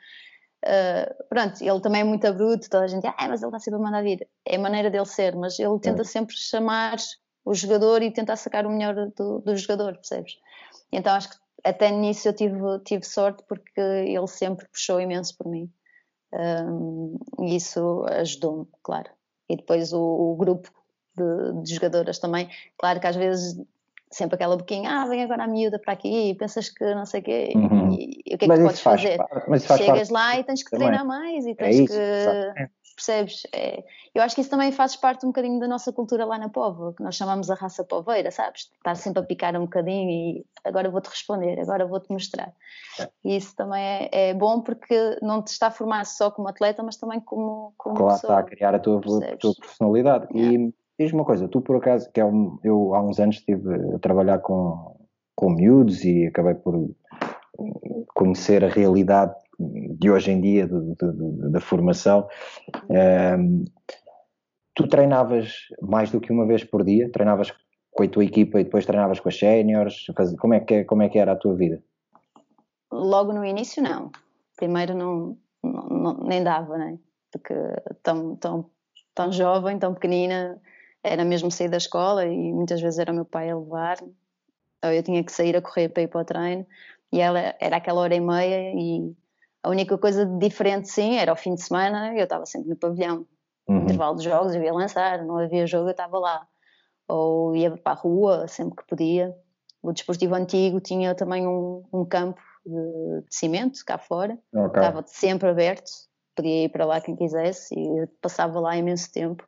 [0.64, 3.80] Uh, pronto, ele também é muito bruto, toda a gente, ah, mas ele está sempre
[3.80, 4.28] a mandar vir.
[4.44, 6.04] É a maneira dele ser, mas ele tenta é.
[6.04, 6.96] sempre chamar
[7.44, 10.34] o jogador e tentar sacar o melhor do, do jogador, percebes?
[10.92, 15.48] Então acho que até nisso eu tive, tive sorte porque ele sempre puxou imenso por
[15.48, 15.70] mim.
[16.32, 19.10] Um, e isso ajudou-me, claro.
[19.48, 20.70] E depois o, o grupo
[21.16, 22.48] de, de, jogadoras também.
[22.76, 23.60] Claro que às vezes
[24.10, 27.22] sempre aquela boquinha, ah, vem agora a miúda para aqui, pensas que não sei o
[27.22, 27.92] quê, uhum.
[27.92, 29.18] e, e, o que é que podes fazer?
[29.76, 32.70] Chegas lá e tens que treinar mais e é tens é isso, que.
[32.98, 33.42] Percebes?
[33.54, 36.48] É, eu acho que isso também faz parte um bocadinho da nossa cultura lá na
[36.48, 38.62] Povo, que nós chamamos a raça poveira, sabes?
[38.76, 42.52] Estar sempre a picar um bocadinho e agora vou-te responder, agora vou-te mostrar.
[43.24, 46.82] E isso também é, é, bom porque não te está a formar só como atleta,
[46.82, 48.32] mas também como, como claro, pessoa.
[48.32, 50.26] está a criar a tua, a tua personalidade.
[50.34, 53.94] E Diz-me uma coisa, tu por acaso, que é um, eu há uns anos estive
[53.94, 54.96] a trabalhar com,
[55.36, 56.90] com miúdos e acabei por
[58.14, 60.68] conhecer a realidade de hoje em dia
[61.50, 62.28] da formação.
[62.88, 63.64] Um,
[64.74, 67.10] tu treinavas mais do que uma vez por dia?
[67.10, 67.52] Treinavas
[67.90, 70.06] com a tua equipa e depois treinavas com as séniores?
[70.38, 71.82] Como, é que, como é que era a tua vida?
[72.90, 74.10] Logo no início, não.
[74.56, 76.98] Primeiro não, não nem dava, né?
[77.32, 77.54] Porque
[78.02, 78.70] tão, tão,
[79.14, 80.60] tão jovem, tão pequenina,
[81.02, 84.14] era mesmo sair da escola e muitas vezes era o meu pai a levar-me,
[84.84, 86.66] ou eu tinha que sair a correr para ir para o treino,
[87.12, 89.14] e ela era aquela hora e meia e
[89.68, 93.26] a única coisa diferente sim era o fim de semana, eu estava sempre no pavilhão,
[93.68, 93.82] uhum.
[93.82, 96.48] intervalo de jogos, eu ia lançar, não havia jogo, eu estava lá,
[97.06, 99.34] ou ia para a rua sempre que podia.
[99.82, 104.80] O desportivo antigo tinha também um, um campo de, de, cimento cá fora, okay.
[104.80, 105.90] estava sempre aberto,
[106.34, 109.46] podia ir para lá quem quisesse e passava lá imenso tempo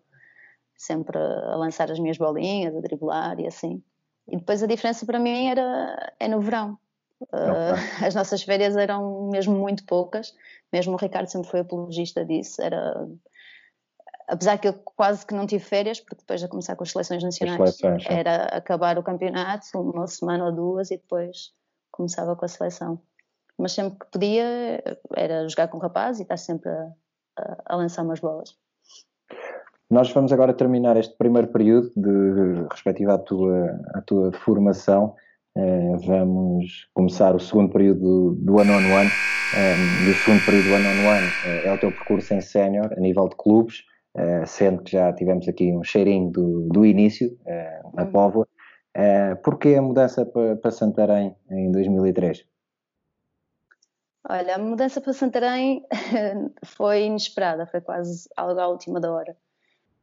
[0.76, 3.83] sempre a lançar as minhas bolinhas, a driblar e assim.
[4.28, 6.78] E depois a diferença para mim era é no verão.
[7.22, 10.35] Uh, as nossas férias eram mesmo muito poucas,
[10.72, 12.62] mesmo o Ricardo sempre foi apologista disso.
[12.62, 13.06] Era,
[14.28, 17.22] apesar que eu quase que não tive férias, porque depois de começar com as seleções
[17.22, 21.52] nacionais, as seleções, era acabar o campeonato, uma semana ou duas, e depois
[21.90, 23.00] começava com a seleção.
[23.59, 24.83] Mas sempre que podia,
[25.14, 26.92] era jogar com o rapaz e estar sempre a,
[27.38, 28.56] a, a lançar umas bolas.
[29.90, 35.16] Nós vamos agora terminar este primeiro período de respectivo à tua, à tua formação.
[35.61, 39.11] Uh, vamos começar o segundo período do one on one.
[39.53, 42.40] Um, e o segundo período do one on one uh, é o teu percurso em
[42.40, 43.81] sénior a nível de clubes,
[44.16, 47.37] uh, sendo que já tivemos aqui um cheirinho do, do início
[47.92, 48.11] na hum.
[48.11, 48.49] Póvoa.
[48.96, 52.42] Uh, porquê a mudança para, para Santarém em 2003?
[54.31, 55.85] Olha, a mudança para Santarém
[56.64, 59.37] foi inesperada, foi quase algo à última da hora.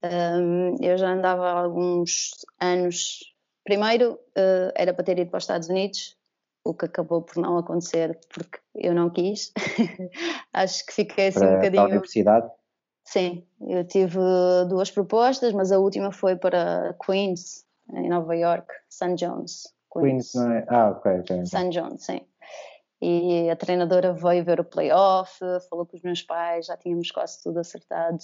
[0.04, 3.36] Um, eu já andava há alguns anos.
[3.68, 6.18] Primeiro uh, era para ter ido para os Estados Unidos,
[6.64, 9.52] o que acabou por não acontecer porque eu não quis.
[10.54, 11.74] Acho que fiquei assim para, um bocadinho.
[11.74, 12.52] Para a universidade?
[13.04, 14.20] Sim, eu tive
[14.70, 19.16] duas propostas, mas a última foi para Queens, em Nova York, St.
[19.16, 19.64] John's.
[19.92, 20.66] Queens, Queens não é?
[20.70, 21.46] Ah, ok, ok.
[21.46, 21.70] St.
[21.70, 22.22] John's, sim.
[23.02, 27.44] E a treinadora veio ver o playoff, falou com os meus pais, já tínhamos quase
[27.44, 28.20] tudo acertado.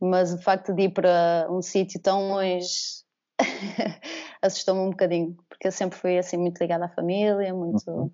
[0.00, 3.07] Mas o facto de ir para um sítio tão longe
[4.42, 7.88] assustou-me um bocadinho, porque eu sempre fui assim muito ligada à família, muito.
[7.90, 8.10] Uhum.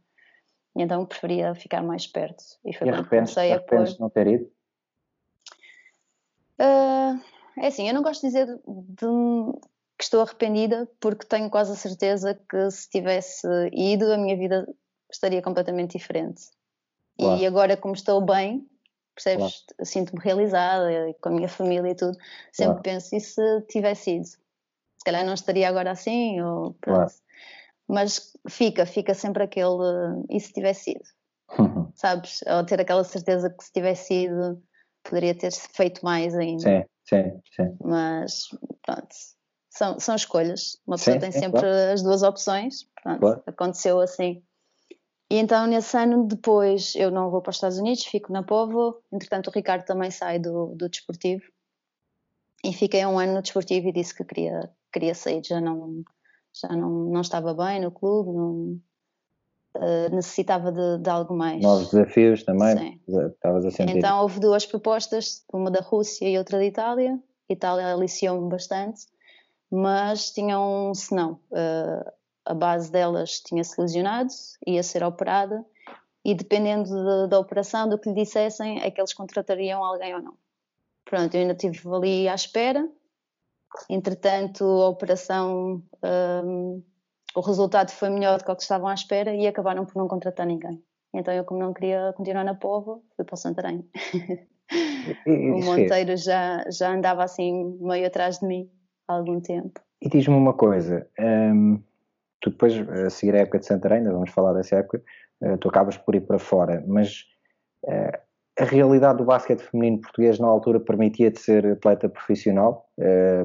[0.77, 2.43] Então preferia ficar mais perto.
[2.65, 3.87] E foi e quando comecei a pôr.
[4.01, 4.45] não ter ido?
[6.59, 7.21] Uh,
[7.59, 9.61] é assim, eu não gosto de dizer de, de,
[9.97, 14.67] que estou arrependida, porque tenho quase a certeza que se tivesse ido, a minha vida
[15.11, 16.43] estaria completamente diferente.
[17.19, 17.41] Claro.
[17.41, 18.69] E agora, como estou bem,
[19.15, 19.65] percebes?
[19.67, 19.87] Claro.
[19.87, 22.17] Sinto-me realizada com a minha família e tudo.
[22.53, 22.83] Sempre claro.
[22.83, 24.44] penso, e se tivesse ido?
[25.05, 27.11] Se calhar não estaria agora assim, ou claro.
[27.87, 31.05] Mas fica, fica sempre aquele, e se tivesse ido?
[31.59, 31.93] Uhum.
[31.95, 32.41] Sabes?
[32.47, 34.63] Ou ter aquela certeza que se tivesse ido,
[35.03, 36.63] poderia ter feito mais ainda.
[36.63, 37.77] Sim, sim, sim.
[37.85, 38.49] Mas,
[38.83, 39.09] pronto.
[39.69, 40.79] São, são escolhas.
[40.87, 42.89] Uma pessoa sim, tem sempre as duas opções.
[43.03, 44.43] Pronto, aconteceu assim.
[45.31, 49.03] E então, nesse ano depois, eu não vou para os Estados Unidos, fico na Povo.
[49.13, 51.43] Entretanto, o Ricardo também sai do, do desportivo.
[52.65, 55.45] E fiquei um ano no desportivo e disse que queria, queria sair.
[55.45, 56.03] Já não,
[56.53, 58.81] já não, não estava bem no clube, não,
[59.77, 61.63] uh, necessitava de, de, algo mais.
[61.63, 63.01] Novos desafios também?
[63.07, 63.27] Sim.
[63.27, 63.99] Estavas a sentir.
[63.99, 67.21] Então, houve duas propostas, uma da Rússia e outra da Itália.
[67.51, 69.03] A Itália aliciou-me bastante,
[69.71, 71.39] mas tinha um senão.
[71.51, 72.11] Uh,
[72.47, 74.31] a base delas tinha-se lesionado,
[74.67, 75.65] ia ser operada
[76.25, 80.23] e dependendo de, da operação, do que lhe dissessem, é que eles contratariam alguém ou
[80.23, 80.35] não.
[81.05, 82.89] Pronto, eu ainda estive ali à espera.
[83.91, 85.83] Entretanto, a operação,
[86.45, 86.83] um,
[87.35, 90.09] o resultado foi melhor do que o que estavam à espera e acabaram por não
[90.09, 90.83] contratar ninguém.
[91.13, 93.89] Então eu, como não queria continuar na Povo, fui para o Santarém.
[95.27, 98.71] o Monteiro já, já andava assim meio atrás de mim
[99.09, 99.81] há algum tempo.
[100.01, 101.83] E diz-me uma coisa, um
[102.45, 105.03] tu depois, a seguir a época de Santarém, ainda vamos falar dessa época,
[105.41, 107.25] eh, tu acabas por ir para fora, mas
[107.87, 108.21] eh,
[108.59, 112.89] a realidade do basquete feminino português na altura permitia-te ser atleta profissional?
[112.99, 113.45] Eh,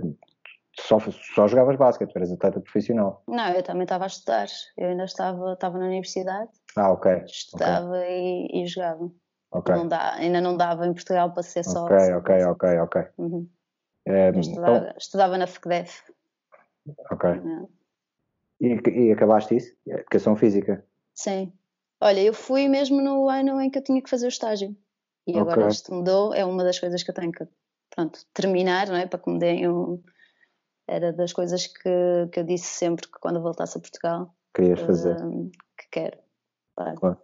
[0.79, 3.23] só, só jogavas basquete, eras atleta profissional?
[3.27, 6.49] Não, eu também estava a estudar, eu ainda estava, estava na universidade.
[6.75, 7.23] Ah, ok.
[7.25, 8.47] Estudava okay.
[8.51, 9.11] E, e, jogava.
[9.51, 9.75] Okay.
[9.75, 11.85] Não dá, ainda não dava em Portugal para ser só.
[11.85, 13.01] Ok, ok, ok, ok.
[13.17, 13.49] Uhum.
[14.07, 14.93] Um, estudava, então...
[14.97, 16.03] estudava, na FECDEF.
[17.11, 17.29] Ok.
[18.61, 19.75] E, e acabaste isso?
[19.87, 20.85] Educação física?
[21.15, 21.51] Sim.
[22.01, 24.75] Olha, eu fui mesmo no ano em que eu tinha que fazer o estágio.
[25.27, 25.41] E okay.
[25.41, 27.47] agora isto mudou, é uma das coisas que eu tenho que
[27.89, 29.05] pronto, terminar, não é?
[29.05, 30.01] Para que me deem um.
[30.87, 34.33] Era das coisas que, que eu disse sempre que quando voltasse a Portugal.
[34.55, 35.17] Querias fazer.
[35.77, 36.17] que quero.
[36.75, 36.99] Claro.
[36.99, 37.17] claro.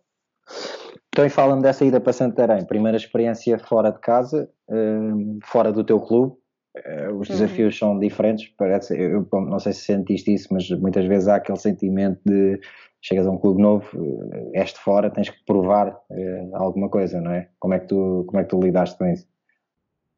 [1.07, 2.65] Então, e fala-me dessa ida para Santarém.
[2.65, 6.35] Primeira experiência fora de casa, hum, fora do teu clube.
[6.75, 7.35] Uh, os uhum.
[7.35, 7.79] desafios uhum.
[7.79, 12.19] são diferentes, parece, eu, não sei se sentiste isso, mas muitas vezes há aquele sentimento
[12.25, 12.59] de
[13.01, 17.21] chegas a um clube novo, uh, és de fora, tens que provar uh, alguma coisa,
[17.21, 17.49] não é?
[17.59, 19.25] Como é, que tu, como é que tu lidaste com isso?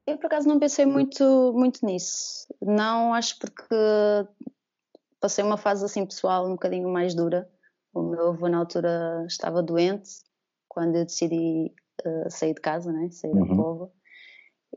[0.08, 3.76] Eu por acaso não pensei muito, muito nisso, não acho porque
[5.20, 7.48] passei uma fase assim pessoal um bocadinho mais dura,
[7.94, 10.10] o meu avô na altura estava doente,
[10.68, 11.72] quando eu decidi
[12.30, 13.10] sair de casa, né?
[13.12, 13.48] sair uhum.
[13.48, 13.92] da povo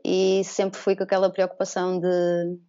[0.03, 2.59] e sempre fui com aquela preocupação de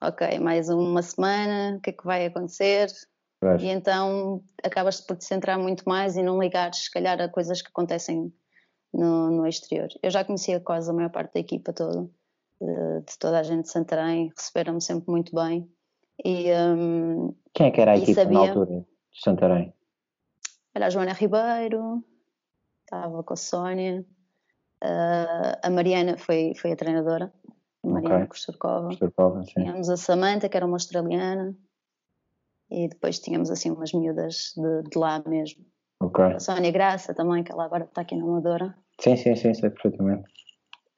[0.00, 2.88] ok, mais uma semana, o que é que vai acontecer?
[3.58, 7.60] E então acabas por te centrar muito mais e não ligares, se calhar, a coisas
[7.60, 8.32] que acontecem
[8.92, 9.88] no, no exterior.
[10.02, 12.08] Eu já conhecia quase a maior parte da equipa toda,
[12.60, 15.68] de, de toda a gente de Santarém, receberam-me sempre muito bem.
[16.24, 19.74] E, um, Quem é que era a equipa sabia, na altura de Santarém?
[20.72, 22.04] Era a Joana Ribeiro,
[22.84, 24.04] estava com a Sónia,
[24.82, 27.32] Uh, a Mariana foi, foi a treinadora,
[27.84, 28.26] a Mariana okay.
[28.26, 28.88] Kosturkova.
[29.44, 31.54] Tínhamos a Samantha, que era uma australiana,
[32.68, 35.64] e depois tínhamos assim umas miúdas de, de lá mesmo.
[36.00, 36.34] Okay.
[36.34, 38.74] A Sónia Graça também, que ela agora está aqui na Amadora.
[39.00, 40.24] Sim, sim, sim, sei perfeitamente.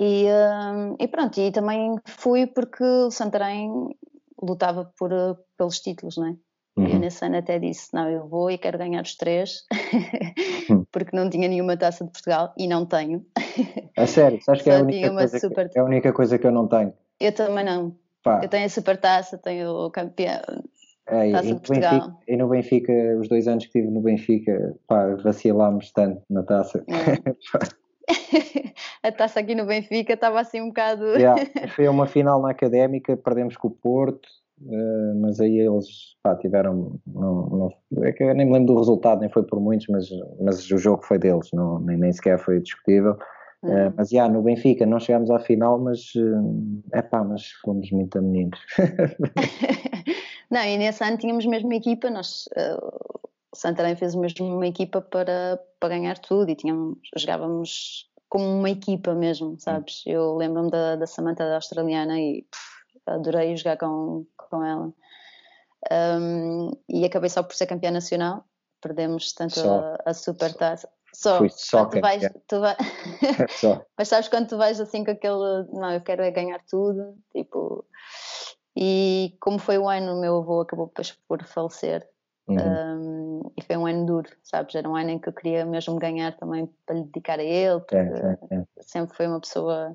[0.00, 3.70] E, uh, e pronto, e também fui porque o Santarém
[4.42, 5.10] lutava por,
[5.58, 6.36] pelos títulos, não é?
[6.76, 6.88] Uhum.
[6.88, 9.64] Eu nesse ano até disse: Não, eu vou e quero ganhar os três,
[10.70, 10.83] hum.
[10.94, 13.26] Porque não tinha nenhuma taça de Portugal e não tenho.
[13.98, 15.68] A sério, sabes que é a, única coisa super...
[15.68, 16.94] que, é a única coisa que eu não tenho?
[17.18, 17.96] Eu também não.
[18.22, 18.40] Pá.
[18.40, 20.40] Eu tenho a super taça, tenho o campeão.
[21.08, 21.92] É, taça e, de Portugal.
[21.92, 26.44] Benfica, e no Benfica, os dois anos que estive no Benfica, pá, vacilámos tanto na
[26.44, 26.84] taça.
[26.86, 27.24] É.
[29.02, 31.04] a taça aqui no Benfica estava assim um bocado.
[31.16, 31.42] Yeah.
[31.74, 34.28] Foi uma final na académica, perdemos com o Porto,
[34.64, 36.98] Uh, mas aí eles pá, tiveram.
[37.06, 40.08] Não, não, é que eu nem me lembro do resultado, nem foi por muitos, mas,
[40.40, 43.16] mas o jogo foi deles, não, nem, nem sequer foi discutível.
[43.62, 43.88] Uhum.
[43.88, 46.12] Uh, mas já, no Benfica não chegámos à final, mas
[46.92, 48.58] é uh, pá, mas fomos muito meninos.
[50.50, 53.20] não, e nesse ano tínhamos mesmo equipa, nós, uh,
[53.52, 58.70] o Santarém fez mesmo uma equipa para, para ganhar tudo e tínhamos, jogávamos como uma
[58.70, 60.02] equipa mesmo, sabes?
[60.06, 64.92] Eu lembro-me da, da Samantha da australiana e pff, adorei jogar com, com ela.
[66.20, 68.44] Um, e acabei só por ser campeã nacional,
[68.80, 70.88] perdemos tanto a, a super taça.
[71.14, 72.74] Só, Fui só tu vais, tu vai...
[73.60, 73.84] só.
[73.96, 77.84] Mas sabes quando tu vais assim com aquele, não, eu quero é ganhar tudo, tipo.
[78.76, 82.08] E como foi o ano, o meu avô acabou depois por falecer.
[82.48, 82.56] Uhum.
[82.58, 84.74] Um, e foi um ano duro, sabes?
[84.74, 87.80] Era um ano em que eu queria mesmo ganhar também para lhe dedicar a ele,
[87.80, 88.64] porque é, é, é.
[88.80, 89.92] sempre foi uma pessoa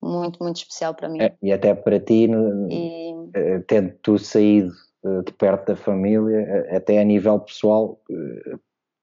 [0.00, 1.20] muito, muito especial para mim.
[1.20, 2.28] É, e até para ti,
[2.70, 3.07] e...
[3.34, 4.72] Eh, tendo tu saído
[5.04, 8.00] eh, de perto da família, eh, até a nível pessoal,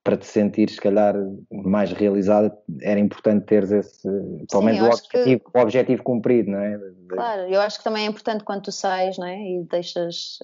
[0.04, 1.16] para te sentir se calhar
[1.52, 4.08] mais realizada, era importante teres esse,
[4.52, 5.58] pelo menos o objetivo, que...
[5.58, 6.80] o objetivo cumprido, não é?
[7.10, 9.38] Claro, eu acho que também é importante quando tu sais, não é?
[9.38, 10.40] E deixas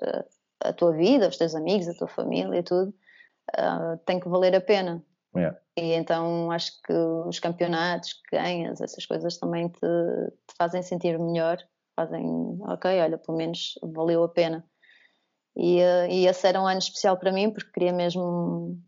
[0.64, 2.94] a tua vida, os teus amigos, a tua família e tudo,
[3.58, 5.04] uh, tem que valer a pena.
[5.36, 5.58] Yeah.
[5.78, 11.18] E então acho que os campeonatos que ganhas, essas coisas também te, te fazem sentir
[11.18, 11.58] melhor,
[11.96, 12.26] fazem,
[12.62, 14.66] ok, olha, pelo menos valeu a pena.
[15.56, 18.80] E, uh, e esse era um ano especial para mim porque queria mesmo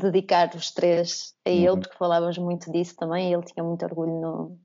[0.00, 1.80] dedicar os três a ele, uhum.
[1.80, 4.58] porque falávamos muito disso também, e ele tinha muito orgulho no,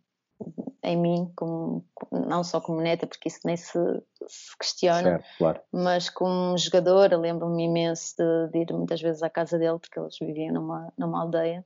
[0.84, 3.80] em mim, como, não só como neta, porque isso nem se,
[4.28, 5.62] se questiona, certo, claro.
[5.72, 10.18] mas como jogador, lembro-me imenso de, de, ir muitas vezes à casa dele, porque eles
[10.20, 11.66] viviam numa, numa aldeia,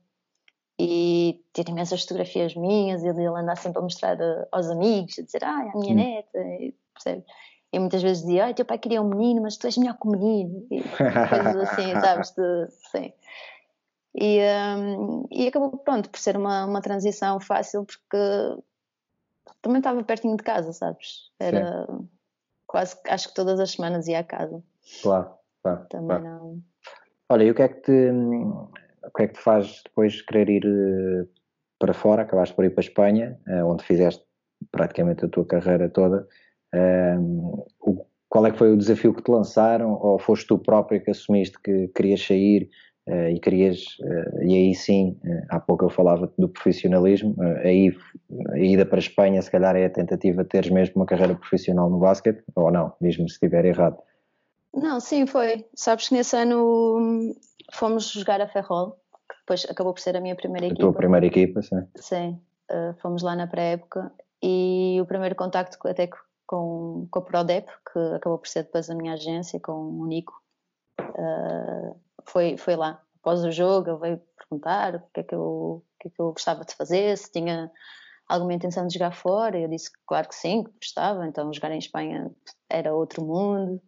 [0.78, 5.22] e ter imensas fotografias minhas, e ele andar sempre a mostrar eh, aos amigos, a
[5.22, 5.96] dizer, ah, é a minha hum.
[5.96, 7.24] neta, e, percebe?
[7.72, 10.08] E muitas vezes dizia, ah, teu pai queria um menino, mas tu és melhor que
[10.08, 10.66] um menino.
[10.70, 12.30] E coisas assim, sabes?
[12.30, 13.12] De, sim.
[14.14, 14.40] E,
[14.76, 18.62] um, e acabou, pronto, por ser uma, uma transição fácil, porque
[19.60, 21.32] também estava pertinho de casa, sabes?
[21.38, 22.08] Era sim.
[22.66, 24.62] quase, acho que todas as semanas ia à casa.
[25.02, 25.86] Claro, claro.
[25.88, 26.24] Também claro.
[26.24, 26.62] não.
[27.28, 28.10] Olha, e o que é que te,
[29.06, 31.26] o que é que te faz depois querer ir eh,
[31.78, 32.22] para fora?
[32.22, 34.24] Acabaste por ir para a Espanha, eh, onde fizeste
[34.70, 36.26] praticamente a tua carreira toda
[37.80, 41.10] o, qual é que foi o desafio que te lançaram ou foste tu próprio que
[41.10, 42.68] assumiste que querias sair
[43.30, 43.84] e querias,
[44.42, 45.18] e aí sim,
[45.50, 47.94] há pouco eu falava do profissionalismo, aí
[48.52, 51.34] a ida para a Espanha se calhar é a tentativa de teres mesmo uma carreira
[51.34, 53.98] profissional no basquete, ou não, diz-me se estiver errado.
[54.74, 55.66] Não, sim, foi.
[55.74, 57.34] Sabes que nesse ano
[57.72, 58.92] fomos jogar a Ferrol,
[59.28, 60.82] que depois acabou por ser a minha primeira equipa.
[60.82, 61.86] A tua primeira equipa, sim.
[61.96, 62.40] Sim,
[63.00, 66.08] fomos lá na pré-época e o primeiro contacto até
[66.46, 70.34] com, com a Prodep, que acabou por ser depois a minha agência, com o Nico.
[71.00, 73.02] Uh, foi, foi lá.
[73.20, 76.32] Após o jogo, ele veio perguntar o que, é que, eu, que é que eu
[76.32, 77.70] gostava de fazer, se tinha
[78.28, 79.58] alguma intenção de jogar fora.
[79.58, 81.26] Eu disse claro que sim, que gostava.
[81.26, 82.30] Então, jogar em Espanha
[82.68, 83.80] era outro mundo.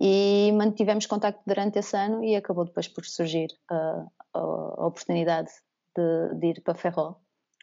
[0.00, 5.50] E mantivemos contacto durante esse ano e acabou depois por surgir a, a, a oportunidade
[5.96, 7.20] de, de, ir para Ferrol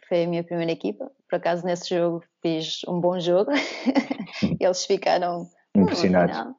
[0.07, 1.11] foi a minha primeira equipa.
[1.29, 3.51] Por acaso, nesse jogo, fiz um bom jogo.
[4.59, 6.55] Eles ficaram impressionados.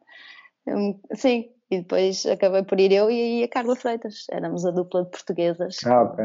[1.14, 4.26] Sim, e depois acabei por ir eu e a Carla Freitas.
[4.30, 5.78] Éramos a dupla de portuguesas.
[5.86, 6.24] Ah, ok.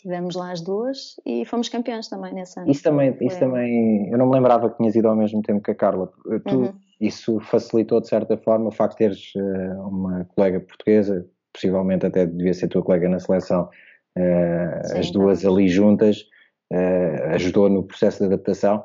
[0.00, 2.70] Tivemos lá as duas e fomos campeões também nesse ano.
[2.70, 5.70] Isso também, isso também, eu não me lembrava que tinhas ido ao mesmo tempo que
[5.70, 6.10] a Carla.
[6.48, 6.72] Tu, uhum.
[7.00, 12.26] Isso facilitou de certa forma o facto de teres uh, uma colega portuguesa, possivelmente até
[12.26, 13.68] devia ser tua colega na seleção,
[14.16, 16.26] Uh, Sim, as duas ali juntas
[16.72, 18.84] uh, ajudou no processo de adaptação?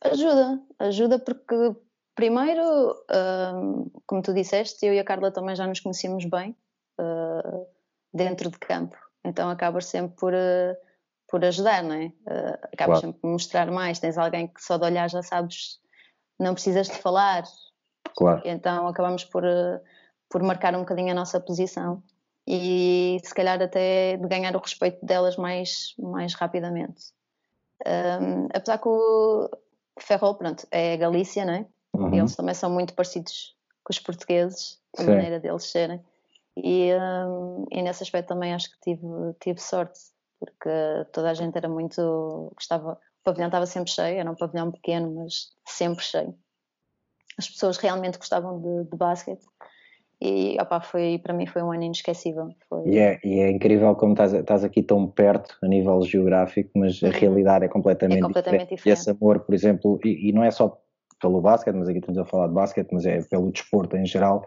[0.00, 1.74] Ajuda, ajuda porque
[2.14, 6.56] primeiro, uh, como tu disseste, eu e a Carla também já nos conhecíamos bem
[8.14, 8.96] dentro de campo,
[9.26, 10.32] então acabas sempre por,
[11.28, 12.12] por ajudar, não é?
[12.72, 13.00] acabas claro.
[13.00, 15.78] sempre por mostrar mais, tens alguém que só de olhar já sabes,
[16.38, 17.44] não precisas de falar,
[18.16, 18.42] claro.
[18.44, 19.42] então acabamos por,
[20.30, 22.02] por marcar um bocadinho a nossa posição
[22.46, 27.12] e se calhar até de ganhar o respeito delas mais, mais rapidamente.
[27.84, 29.50] Um, apesar que o
[29.98, 31.66] Ferrol, pronto, é Galícia, não é?
[31.94, 32.14] Uhum.
[32.14, 35.10] Eles também são muito parecidos com os portugueses, a Sim.
[35.10, 36.02] maneira deles serem.
[36.56, 39.06] E, um, e nesse aspecto também acho que tive,
[39.40, 39.98] tive sorte,
[40.40, 40.70] porque
[41.12, 42.50] toda a gente era muito.
[42.54, 46.34] Gostava, o pavilhão estava sempre cheio, era um pavilhão pequeno, mas sempre cheio.
[47.38, 49.44] As pessoas realmente gostavam de, de basquete
[50.20, 52.48] e opa, foi, para mim foi um ano inesquecível.
[52.68, 52.88] Foi...
[52.88, 57.02] E, é, e é incrível como estás, estás aqui tão perto a nível geográfico, mas
[57.02, 57.12] a uhum.
[57.12, 58.76] realidade é completamente, é completamente diferente.
[58.78, 58.98] diferente.
[58.98, 60.80] E esse amor, por exemplo, e, e, não é só
[61.20, 64.46] pelo basquete, mas aqui estamos a falar de basquete, mas é pelo desporto em geral.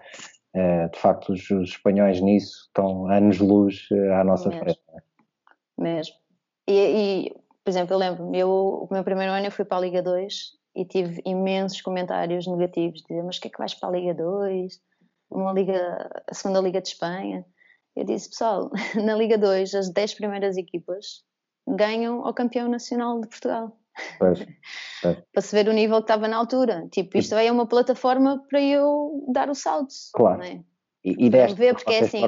[0.56, 4.64] Uh, de facto, os, os, espanhóis nisso estão anos-luz uh, à nossa Mesmo.
[4.64, 4.82] frente.
[5.78, 6.16] Mesmo.
[6.68, 7.32] E, e,
[7.64, 10.86] por exemplo, eu lembro-me, o meu primeiro ano eu fui para a Liga 2 e
[10.86, 14.82] tive imensos comentários negativos, dizer, mas que é que vais para a Liga 2?
[15.30, 17.46] Uma Liga, a segunda Liga de Espanha.
[17.96, 18.72] Eu disse, pessoal,
[19.04, 21.24] na Liga 2 as 10 primeiras equipas
[21.68, 23.78] ganham ao campeão nacional de Portugal.
[24.18, 24.46] Pois,
[25.02, 25.18] pois.
[25.34, 26.88] para se ver o nível que estava na altura.
[26.92, 29.94] Tipo, isto aí é uma plataforma para eu dar o salto.
[30.14, 30.44] Claro.
[30.44, 30.62] É?
[31.04, 32.22] E, e deste, ver, porque é assim,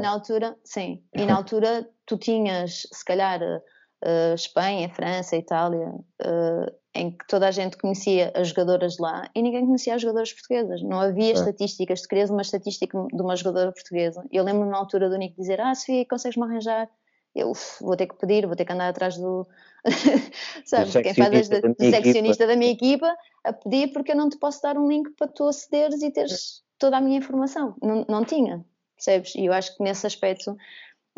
[0.00, 6.72] na altura, sim, e na altura tu tinhas, se calhar, uh, Espanha, França, Itália, uh,
[6.94, 10.82] em que toda a gente conhecia as jogadoras lá e ninguém conhecia as jogadoras portuguesas.
[10.82, 11.32] Não havia é.
[11.32, 14.22] estatísticas, tu querias uma estatística de uma jogadora portuguesa.
[14.30, 16.88] Eu lembro-me na altura do Nico dizer: Ah, Sofia, consegues-me arranjar?
[17.34, 19.46] Eu uf, vou ter que pedir, vou ter que andar atrás do.
[20.64, 23.14] Sabe, quem faz da, do seccionista da minha equipa
[23.44, 26.62] a pedir, porque eu não te posso dar um link para tu acederes e teres
[26.78, 27.74] toda a minha informação.
[27.82, 28.64] Não, não tinha,
[28.96, 29.34] percebes?
[29.34, 30.56] E eu acho que nesse aspecto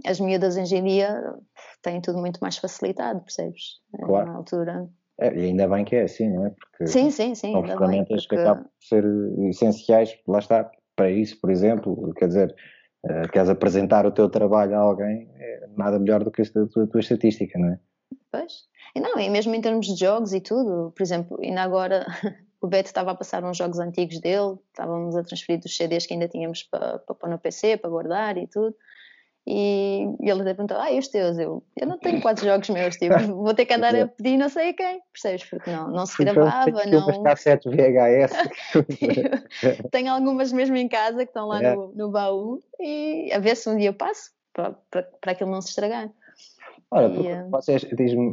[0.07, 1.35] as miúdas hoje em dia
[1.83, 3.81] têm tudo muito mais facilitado, percebes?
[3.93, 4.31] Claro.
[4.31, 4.89] Na altura.
[5.19, 6.51] É, e ainda bem que é assim, não é?
[6.51, 7.53] Porque sim, sim, sim.
[7.53, 8.37] São ferramentas porque...
[8.37, 9.05] que acabam por ser
[9.49, 12.55] essenciais, lá está, para isso, por exemplo, quer dizer,
[13.05, 16.85] uh, queres apresentar o teu trabalho a alguém, é nada melhor do que a tua,
[16.85, 17.79] a tua estatística, não é?
[18.31, 18.65] Pois.
[18.95, 22.07] E não, e mesmo em termos de jogos e tudo, por exemplo, ainda agora
[22.61, 26.15] o Beto estava a passar uns jogos antigos dele, estávamos a transferir dos CDs que
[26.15, 28.75] ainda tínhamos para, para pôr no PC, para guardar e tudo.
[29.47, 31.39] E, ele até perguntou: Ah, e os teus?
[31.39, 34.49] Eu, eu não tenho quatro jogos meus, tipo, vou ter que andar a pedir não
[34.49, 35.45] sei a quem, percebes?
[35.45, 37.05] Porque não, não se gravava, não.
[37.05, 38.33] Umas cassetes VHS.
[39.93, 41.75] tenho algumas mesmo em casa que estão lá é.
[41.75, 45.51] no, no baú e a ver se um dia eu passo para, para, para aquilo
[45.51, 46.11] não se estragar.
[46.91, 47.51] Ora, e, uh...
[47.51, 47.85] vocês,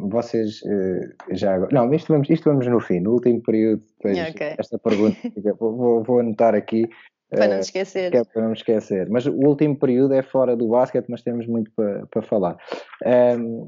[0.04, 1.74] vocês uh, já agora.
[1.74, 4.56] Não, isto vamos, isto vamos no fim, no último período, depois okay.
[4.58, 5.18] esta pergunta,
[5.60, 6.88] vou, vou, vou anotar aqui
[7.32, 8.14] para não eh, esquecer.
[8.14, 9.10] É para não esquecer.
[9.10, 12.58] Mas o último período é fora do basquete, mas temos muito para, para falar.
[13.06, 13.66] Um,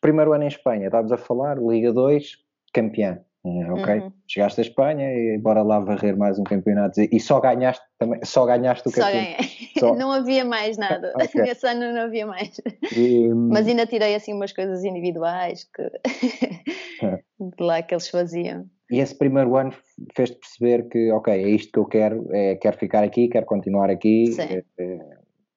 [0.00, 2.36] primeiro ano em Espanha, estávamos a falar, Liga 2,
[2.72, 3.20] campeã.
[3.42, 3.94] Uh, ok?
[4.00, 4.12] Uhum.
[4.28, 7.00] Chegaste à Espanha e bora lá varrer mais um campeonato.
[7.00, 9.16] E só ganhaste também, só ganhaste o campeonato.
[9.16, 9.70] Só ganhei.
[9.78, 9.94] Só.
[9.96, 11.12] não havia mais nada.
[11.20, 11.42] Okay.
[11.42, 12.60] Nesse ano não havia mais.
[12.94, 15.82] E, Mas ainda tirei assim umas coisas individuais que
[17.40, 18.66] de lá que eles faziam.
[18.90, 19.72] E esse primeiro ano
[20.16, 23.88] fez-te perceber que, ok, é isto que eu quero, é, quero ficar aqui, quero continuar
[23.88, 24.34] aqui.
[24.40, 24.98] É, é,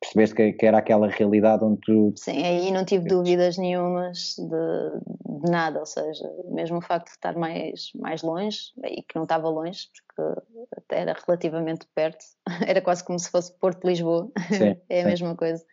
[0.03, 2.13] percebeste que, que, era aquela realidade onde tu.
[2.15, 7.11] Sim, aí não tive dúvidas nenhumas de, de, nada, ou seja, mesmo o facto de
[7.11, 10.41] estar mais, mais longe, e que não estava longe, porque
[10.77, 12.23] até era relativamente perto,
[12.67, 15.09] era quase como se fosse Porto Lisboa, sim, é a sim.
[15.09, 15.65] mesma coisa.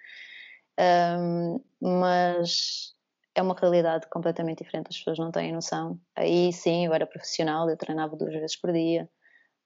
[0.79, 2.95] Um, mas
[3.41, 5.99] é uma realidade completamente diferente, as pessoas não têm noção.
[6.15, 9.09] Aí sim, eu era profissional, eu treinava duas vezes por dia,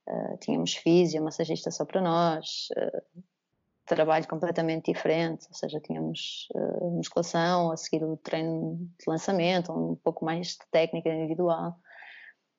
[0.09, 3.23] uh, tínhamos físio, massagista só para nós, uh,
[3.85, 9.97] trabalho completamente diferente, ou seja, tínhamos uh, musculação, a seguir o treino de lançamento, um
[9.97, 11.77] pouco mais de técnica individual.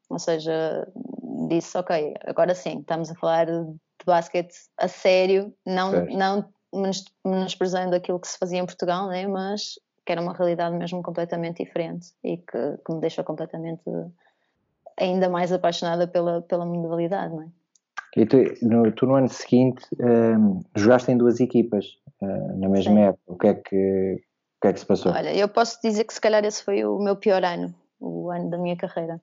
[0.09, 0.87] Ou seja,
[1.47, 6.53] disse, ok, agora sim, estamos a falar de basquete a sério, não, não
[7.23, 9.25] menosprezando aquilo que se fazia em Portugal, né?
[9.25, 13.83] mas que era uma realidade mesmo completamente diferente e que, que me deixa completamente
[14.97, 17.47] ainda mais apaixonada pela, pela modalidade, não é?
[18.15, 21.85] E tu no, tu no ano seguinte um, jogaste em duas equipas
[22.21, 22.99] uh, na mesma Sim.
[22.99, 23.21] época.
[23.27, 25.11] O que, é que, o que é que se passou?
[25.11, 28.49] Olha, eu posso dizer que se calhar esse foi o meu pior ano, o ano
[28.49, 29.21] da minha carreira.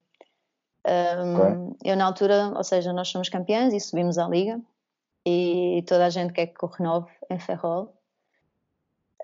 [0.86, 1.92] Um, okay.
[1.92, 4.60] Eu na altura, ou seja, nós somos campeões e subimos à liga
[5.24, 7.94] e toda a gente quer que eu renove em Ferrol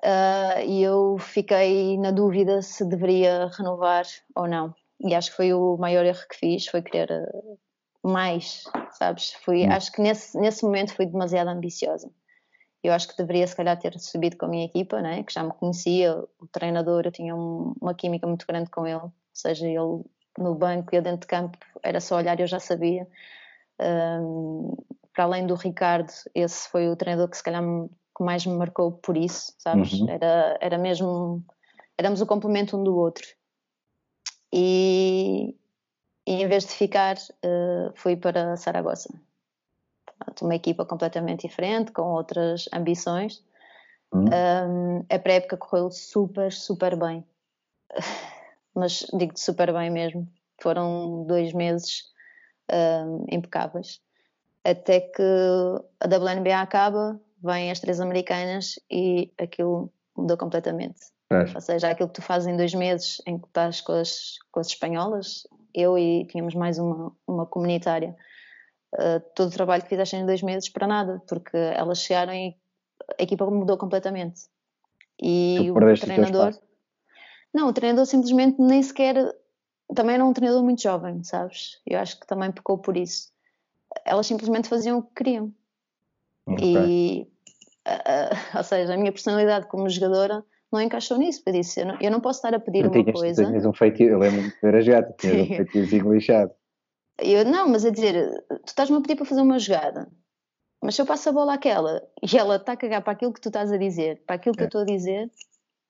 [0.05, 4.75] uh, e eu fiquei na dúvida se deveria renovar ou não.
[5.01, 9.33] E acho que foi o maior erro que fiz, foi querer ah, mais, sabes?
[9.45, 9.73] Fui, hum.
[9.73, 12.11] Acho que nesse, nesse momento fui demasiado ambiciosa.
[12.83, 15.23] Eu acho que deveria, se calhar, ter subido com a minha equipa, né?
[15.25, 18.97] que já me conhecia, o treinador, eu tinha um, uma química muito grande com ele,
[18.97, 20.05] ou seja, ele
[20.39, 23.07] no banco e eu dentro de campo, era só olhar e eu já sabia.
[23.81, 24.77] Um,
[25.13, 27.63] para além do Ricardo, esse foi o treinador que se calhar
[28.19, 29.93] que mais me marcou por isso, sabes?
[29.93, 30.11] Uhum.
[30.11, 31.43] Era, era mesmo.
[31.97, 33.27] Éramos o complemento um do outro.
[34.53, 35.55] E,
[36.27, 39.09] e em vez de ficar, uh, fui para Saragossa.
[40.43, 43.43] Uma equipa completamente diferente, com outras ambições.
[44.13, 44.25] Uhum.
[44.25, 47.25] Um, a pré-época correu super, super bem.
[48.75, 50.29] Mas digo-te super bem mesmo.
[50.61, 52.05] Foram dois meses
[52.71, 54.01] um, impecáveis.
[54.65, 55.23] Até que
[56.01, 60.99] a WNBA acaba, vêm as três americanas e aquilo mudou completamente.
[61.31, 61.45] É.
[61.55, 64.61] Ou seja, aquilo que tu fazes em dois meses em que estás com as, com
[64.61, 68.17] as espanholas, eu e tínhamos mais uma, uma comunitária,
[68.95, 72.57] uh, todo o trabalho que fizeste em dois meses para nada, porque elas chegaram e
[73.19, 74.43] a equipa mudou completamente.
[75.21, 76.59] E o treinador.
[77.53, 79.17] Não, o treinador simplesmente nem sequer.
[79.95, 81.81] Também era um treinador muito jovem, sabes?
[81.87, 83.33] Eu acho que também pecou por isso.
[84.05, 85.53] Elas simplesmente faziam o que queriam.
[86.55, 86.75] Okay.
[86.77, 87.29] E.
[87.87, 91.43] Uh, ou seja, a minha personalidade como jogadora não encaixou nisso.
[91.47, 93.45] Eu disse: eu não, eu não posso estar a pedir não uma tinhas, coisa.
[93.45, 96.53] Tinhas um feitiço, eu lembro-me de ver a jogada, tinhas um feitiço lixado.
[97.21, 100.09] Eu, não, mas a dizer, tu estás-me a pedir para fazer uma jogada,
[100.81, 103.41] mas se eu passo a bola àquela e ela está a cagar para aquilo que
[103.41, 104.65] tu estás a dizer, para aquilo que é.
[104.65, 105.31] eu estou a dizer,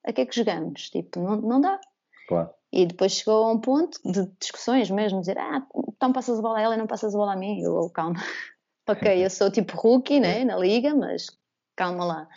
[0.07, 0.89] a que é que jogamos?
[0.89, 1.79] Tipo, não, não dá.
[2.29, 2.51] Claro.
[2.73, 6.59] E depois chegou a um ponto de discussões mesmo, dizer, ah, então passas a bola
[6.59, 7.61] a ela e não passas a bola a mim.
[7.61, 8.17] Eu, oh, calma.
[8.89, 11.27] Ok, eu sou tipo rookie, né, na liga, mas
[11.77, 12.29] calma lá.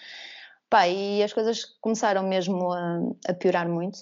[0.69, 3.99] Pá, e as coisas começaram mesmo a, a piorar muito.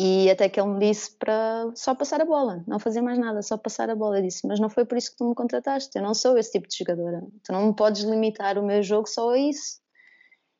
[0.00, 3.42] E até que ele me disse para só passar a bola, não fazer mais nada,
[3.42, 4.18] só passar a bola.
[4.18, 6.52] Eu disse, mas não foi por isso que tu me contrataste, eu não sou esse
[6.52, 7.20] tipo de jogadora.
[7.42, 9.80] Tu não me podes limitar o meu jogo só a isso.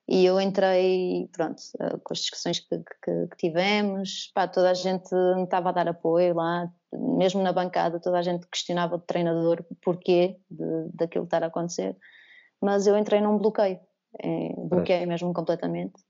[0.08, 4.74] E eu entrei, pronto, eh, com as discussões que, que, que tivemos, pá, toda a
[4.74, 8.98] gente me estava a dar apoio lá, mesmo na bancada, toda a gente questionava o
[8.98, 11.94] treinador porquê de, daquilo estar a acontecer.
[12.58, 13.78] Mas eu entrei num bloqueio,
[14.18, 16.02] é, bloqueei mesmo completamente.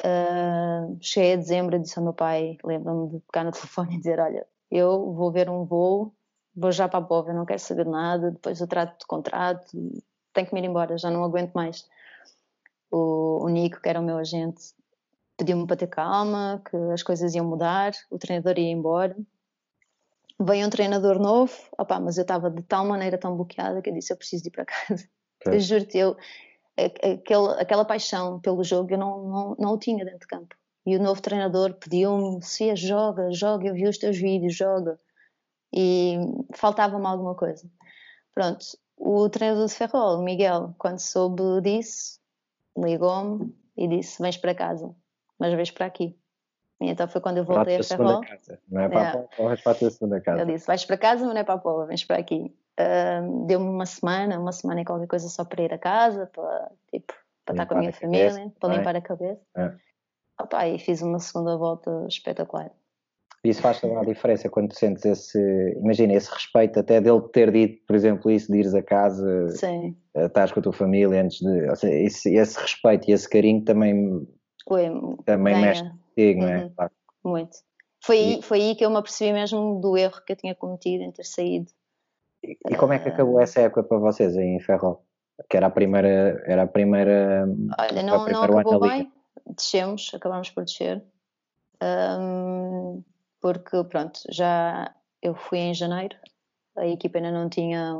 [0.00, 3.98] Uh, cheguei a dezembro e disse ao meu pai, lembro-me de tocar no telefone e
[3.98, 6.14] dizer, olha, eu vou ver um voo,
[6.54, 9.66] vou já para a Bova, não quero saber nada, depois eu trato de contrato,
[10.32, 11.88] tenho que me ir embora, já não aguento mais.
[12.90, 14.74] O, o Nico, que era o meu agente,
[15.36, 19.16] pediu-me para ter calma, que as coisas iam mudar, o treinador ia embora.
[20.40, 23.94] Veio um treinador novo, opa, mas eu estava de tal maneira tão bloqueada que eu
[23.94, 25.08] disse, eu preciso de ir para casa.
[25.46, 26.16] Eu juro-te, eu,
[26.76, 30.54] aquele, aquela paixão pelo jogo eu não, não, não o tinha dentro de campo.
[30.84, 34.98] E o novo treinador pediu-me, se joga, joga, eu vi os teus vídeos, joga.
[35.74, 36.16] E
[36.54, 37.68] faltava-me alguma coisa.
[38.32, 38.64] Pronto,
[38.96, 42.20] o treinador de Ferrol, Miguel, quando soube disso,
[42.76, 44.94] ligou-me e disse, vens para casa,
[45.38, 46.18] mas vens para aqui.
[46.80, 48.20] E então foi quando eu voltei a Ferrol.
[48.20, 48.58] Casa.
[48.68, 49.08] Não é para é.
[49.08, 50.42] a Pova, vais para a tua segunda casa.
[50.42, 52.54] Ele disse, vais para casa, mas não é para a Pova, vens para aqui.
[52.78, 56.70] Uh, Deu-me uma semana, uma semana e qualquer coisa só para ir a casa, para,
[56.90, 57.14] tipo,
[57.44, 58.98] para estar com a minha a família, cabeça, para limpar é?
[58.98, 59.40] a cabeça.
[59.56, 59.74] É.
[60.38, 62.70] Opa, e fiz uma segunda volta espetacular.
[63.48, 65.38] Isso faz toda a diferença quando tu sentes esse,
[65.76, 69.96] imagina, esse respeito até dele ter dito, por exemplo, isso de ires a casa, Sim.
[70.14, 73.62] estás com a tua família antes de, ou seja, esse, esse respeito e esse carinho
[73.64, 74.26] também,
[74.68, 74.90] Foi,
[75.24, 76.46] também mexe contigo, uhum.
[76.46, 76.64] não é?
[76.64, 76.70] Uhum.
[76.74, 76.92] Claro.
[77.24, 77.56] Muito.
[78.04, 78.34] Foi, e...
[78.34, 81.12] aí, foi aí que eu me apercebi mesmo do erro que eu tinha cometido em
[81.12, 81.70] ter saído
[82.68, 85.04] e como é que acabou essa época para vocês em Ferrol?
[85.50, 86.42] Que era a primeira.
[86.46, 87.46] Era a primeira
[87.78, 89.12] Olha, não, não acabou bem,
[89.46, 91.02] descemos, acabamos por descer.
[91.82, 93.02] Um,
[93.46, 94.92] porque, pronto, já
[95.22, 96.16] eu fui em janeiro,
[96.76, 97.94] a equipa ainda não tinha,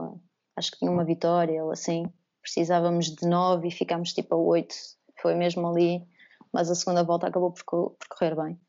[0.57, 2.13] acho que tinha uma vitória ou assim.
[2.43, 4.75] Precisávamos de nove e ficámos tipo a oito.
[5.23, 6.05] Foi mesmo ali,
[6.53, 8.61] mas a segunda volta acabou por, por correr bem.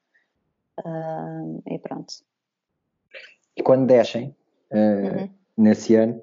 [0.86, 2.14] Um, e pronto.
[3.56, 4.36] E quando descem,
[4.72, 6.22] uh, uhum nesse ano,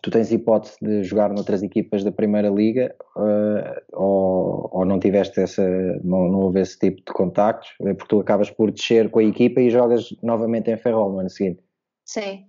[0.00, 5.40] tu tens hipótese de jogar noutras equipas da Primeira Liga uh, ou, ou, não tiveste
[5.40, 5.62] essa,
[6.02, 9.24] não, não houve esse tipo de contactos, é porque tu acabas por descer com a
[9.24, 11.62] equipa e jogas novamente em Ferrol no ano seguinte.
[12.04, 12.46] Sim.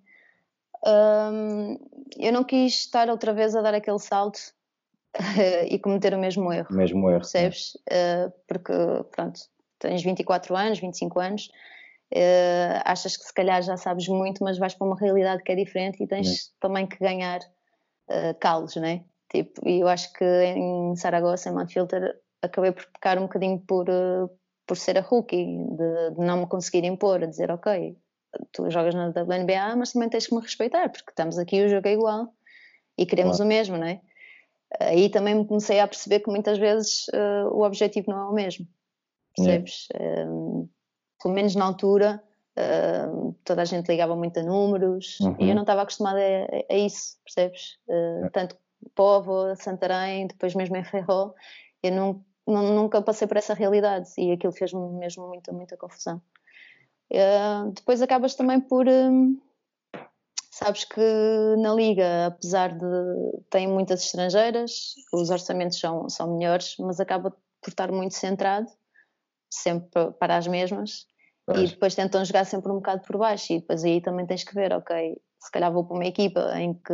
[0.85, 1.77] Um,
[2.17, 4.39] eu não quis estar outra vez a dar aquele salto
[5.69, 6.67] e cometer o mesmo erro.
[6.69, 7.19] O mesmo erro.
[7.19, 7.75] Percebes?
[7.89, 8.73] Uh, porque,
[9.11, 9.39] pronto,
[9.79, 11.49] tens 24 anos, 25 anos
[12.15, 15.55] Uh, achas que se calhar já sabes muito, mas vais para uma realidade que é
[15.55, 17.39] diferente e tens também que ganhar
[18.07, 19.03] uh, calos, né?
[19.31, 23.89] Tipo, e eu acho que em Saragossa, em Manfilter, acabei por pecar um bocadinho por,
[23.89, 24.29] uh,
[24.67, 27.97] por ser a rookie, de, de, não me conseguir impor, a dizer, ok,
[28.51, 31.87] tu jogas na WNBA, mas também tens que me respeitar, porque estamos aqui, o jogo
[31.87, 32.31] é igual
[32.95, 33.49] e queremos claro.
[33.49, 34.01] o mesmo, né?
[34.79, 38.33] Aí também me comecei a perceber que muitas vezes uh, o objetivo não é o
[38.33, 38.67] mesmo,
[39.35, 39.87] percebes?
[39.99, 40.69] Um,
[41.23, 42.21] pelo menos na altura,
[42.57, 45.37] uh, toda a gente ligava muito a números uhum.
[45.39, 47.77] e eu não estava acostumada a, a, isso, percebes?
[47.87, 48.29] Uh, é.
[48.29, 48.57] Tanto
[48.93, 51.33] Povo, Santarém, depois mesmo em Ferrol,
[51.81, 56.21] eu não, não, nunca passei por essa realidade e aquilo fez-me mesmo muita, muita confusão.
[57.09, 58.85] Uh, depois acabas também por.
[60.51, 61.01] sabes que
[61.59, 62.85] na Liga, apesar de.
[63.49, 68.67] tem muitas estrangeiras, os orçamentos são, são melhores, mas acaba por estar muito centrado,
[69.49, 71.07] sempre para as mesmas,
[71.49, 74.53] e depois tentam jogar sempre um bocado por baixo e depois aí também tens que
[74.53, 76.93] ver, ok, se calhar vou para uma equipa em que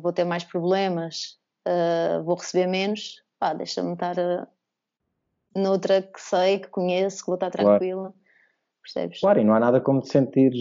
[0.00, 1.38] vou ter mais problemas,
[1.68, 4.46] uh, vou receber menos, pá, deixa-me estar uh,
[5.54, 8.02] noutra que sei, que conheço, que vou estar tranquila.
[8.02, 8.22] Claro.
[8.82, 9.20] Percebes?
[9.20, 10.58] Claro, e não há nada como te sentires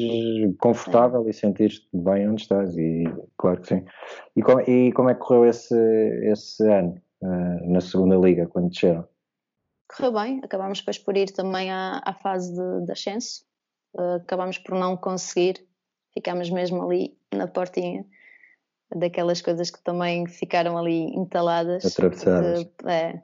[0.60, 3.04] confortável e sentires-te bem onde estás, e
[3.36, 3.86] claro que sim.
[4.36, 5.76] E, com, e como é que correu esse,
[6.32, 9.08] esse ano uh, na segunda liga, quando desceram?
[9.96, 13.44] Correu bem, acabámos depois por ir também à, à fase de, de ascenso,
[13.96, 15.66] uh, acabámos por não conseguir,
[16.14, 18.06] ficámos mesmo ali na portinha
[18.96, 21.86] daquelas coisas que também ficaram ali entaladas.
[21.86, 22.64] Atravessadas.
[22.64, 23.22] Porque, é,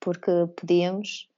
[0.00, 1.28] porque podíamos.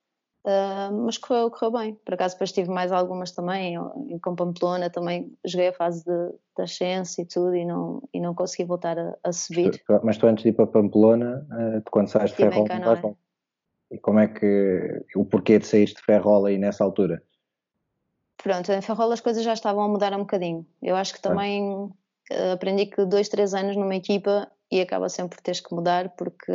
[0.43, 1.95] Uh, mas correu, correu bem.
[2.03, 3.75] Por acaso depois tive mais algumas também,
[4.09, 8.19] em, com Pamplona também joguei a fase de, de ascenso e tudo e não, e
[8.19, 9.83] não consegui voltar a, a subir.
[10.03, 13.15] Mas tu antes de ir para Pamplona, uh, quando sais de Ferrol, não
[13.91, 17.23] E como é que, o porquê de sair de Ferrol aí nessa altura?
[18.43, 20.67] Pronto, em Ferrol as coisas já estavam a mudar um bocadinho.
[20.81, 25.37] Eu acho que também uh, aprendi que dois, três anos numa equipa e acaba sempre
[25.37, 26.53] por teres que mudar porque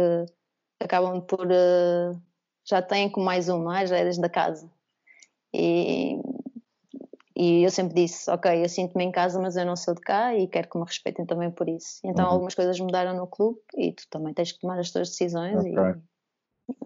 [0.80, 2.20] acabam por uh,
[2.64, 3.86] já têm com mais um, não é?
[3.86, 4.68] Já é desde a casa.
[5.54, 6.20] E,
[7.36, 10.36] e eu sempre disse, ok, eu sinto-me em casa, mas eu não sou de cá
[10.36, 12.00] e quero que me respeitem também por isso.
[12.04, 12.32] Então uhum.
[12.32, 15.74] algumas coisas mudaram no clube e tu também tens que tomar as tuas decisões okay.
[15.74, 16.15] e,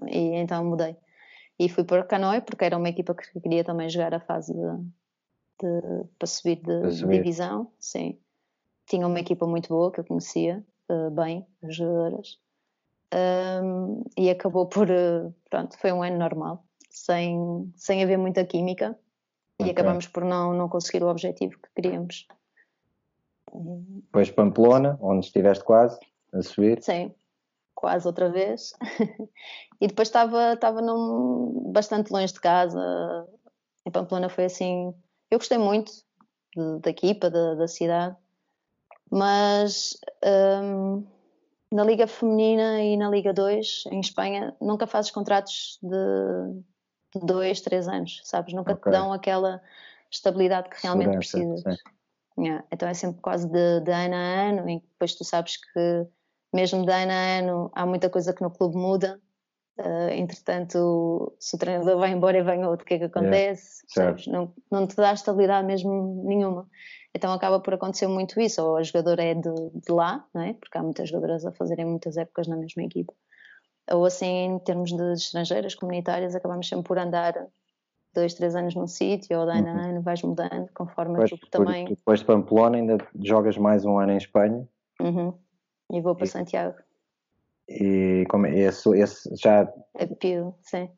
[0.07, 0.95] e, então mudei.
[1.57, 4.59] E fui para Canoe porque era uma equipa que queria também jogar a fase de,
[5.61, 8.17] de para subir de, divisão, sim.
[8.87, 12.39] Tinha uma equipa muito boa que eu conhecia uh, bem, as jogadoras
[13.13, 18.97] um, e acabou por, eh, pronto, foi um ano normal, sem, sem haver muita química
[19.59, 19.67] okay.
[19.67, 22.27] e acabamos por não, não conseguir o objetivo que queríamos.
[23.51, 25.99] Depois Pamplona, onde estiveste quase
[26.31, 26.81] a subir.
[26.83, 27.13] Sim,
[27.79, 28.73] quase outra vez.
[29.79, 33.25] e depois estava, estava num, bastante longe de casa.
[33.85, 34.93] Em Pamplona foi assim.
[35.31, 35.93] Eu gostei muito
[36.53, 38.17] de, da equipa, da, da cidade,
[39.09, 39.97] mas
[40.61, 41.05] um,
[41.71, 47.61] na Liga Feminina e na Liga 2, em Espanha, nunca fazes contratos de, de dois,
[47.61, 48.53] três anos, sabes?
[48.53, 48.91] Nunca okay.
[48.91, 49.61] te dão aquela
[50.11, 51.83] estabilidade que realmente Segurança, precisas.
[52.37, 52.65] Yeah.
[52.71, 56.07] Então é sempre quase de, de, ano a ano, e depois tu sabes que
[56.53, 59.19] mesmo de ano a ano há muita coisa que no clube muda.
[59.79, 63.85] Uh, entretanto, se o treinador vai embora e vem outro, o que é que acontece?
[63.95, 64.21] Yeah.
[64.27, 66.67] Não, não te dá estabilidade mesmo nenhuma.
[67.15, 70.53] Então acaba por acontecer muito isso, ou a jogadora é de, de lá, não é?
[70.53, 73.13] porque há muitas jogadoras a fazerem muitas épocas na mesma equipa,
[73.91, 77.33] ou assim em termos de estrangeiras, comunitárias, acabamos sempre por andar
[78.13, 81.49] dois, três anos num sítio, ou de ano a ano vais mudando, conforme depois, tu
[81.49, 81.85] também...
[81.85, 84.67] Depois de Pamplona ainda jogas mais um ano em Espanha?
[85.01, 85.33] Uhum.
[85.91, 86.75] E vou para e, Santiago.
[87.67, 89.71] E como é, esse, esse já...
[89.95, 90.89] É Pio, sim.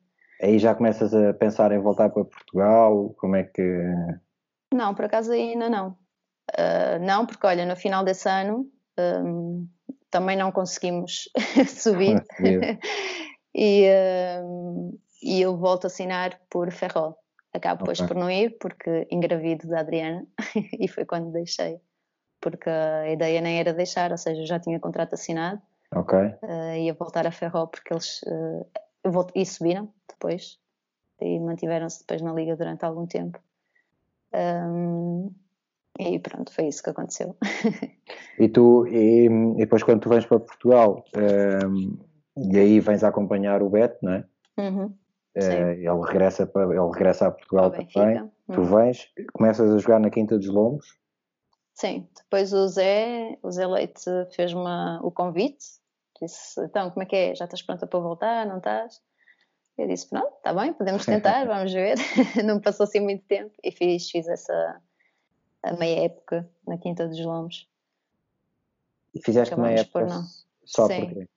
[0.42, 3.62] Aí já começas a pensar em voltar para Portugal, como é que...
[4.74, 5.90] Não, por acaso ainda não.
[6.52, 8.70] Uh, não, porque olha, no final desse ano
[9.00, 9.68] um,
[10.10, 11.30] também não conseguimos
[11.68, 12.24] subir
[13.56, 13.88] e,
[14.44, 17.18] um, e eu volto a assinar por Ferrol.
[17.54, 18.08] Acabo depois okay.
[18.08, 20.26] por não ir porque engravido da Adriana
[20.80, 21.80] e foi quando deixei.
[22.42, 25.62] Porque a ideia nem era deixar, ou seja, já tinha contrato assinado.
[25.94, 26.18] Ok.
[26.18, 28.66] Uh, ia voltar a Ferrol porque eles uh,
[29.36, 30.60] e subiram depois
[31.22, 33.40] e mantiveram-se depois na liga durante algum tempo.
[34.34, 35.32] Um,
[36.00, 37.36] e pronto, foi isso que aconteceu.
[38.40, 41.04] e tu, e, e depois quando tu vens para Portugal,
[41.68, 41.98] um,
[42.38, 44.26] e aí vens a acompanhar o Beto, não é?
[44.58, 44.86] Uhum.
[45.38, 48.22] Uh, ele, regressa para, ele regressa a Portugal também.
[48.22, 48.30] Uhum.
[48.54, 50.98] Tu vens, começas a jogar na Quinta dos Lombos.
[51.74, 54.04] Sim, depois o Zé, o Zé Leite
[54.36, 55.66] fez-me o convite,
[56.22, 57.36] disse, então como é que é?
[57.36, 59.02] Já estás pronta para voltar, não estás?
[59.78, 61.96] Eu disse, pronto, está bem, podemos tentar, vamos ver.
[62.46, 64.82] não passou assim muito tempo e fiz, fiz essa
[65.64, 67.68] a meia época na Quinta dos Lombos.
[69.14, 70.26] E fizeste Acabamos meia época não.
[70.66, 71.06] só Sim.
[71.06, 71.30] porque?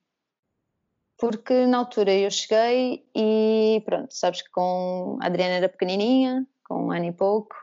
[1.17, 6.87] Porque na altura eu cheguei e pronto, sabes que com a Adriana era pequenininha, com
[6.87, 7.55] um ano e pouco,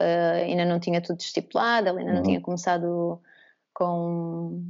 [0.00, 2.16] uh, ainda não tinha tudo estipulado, ela ainda uhum.
[2.18, 3.20] não tinha começado
[3.74, 4.64] com,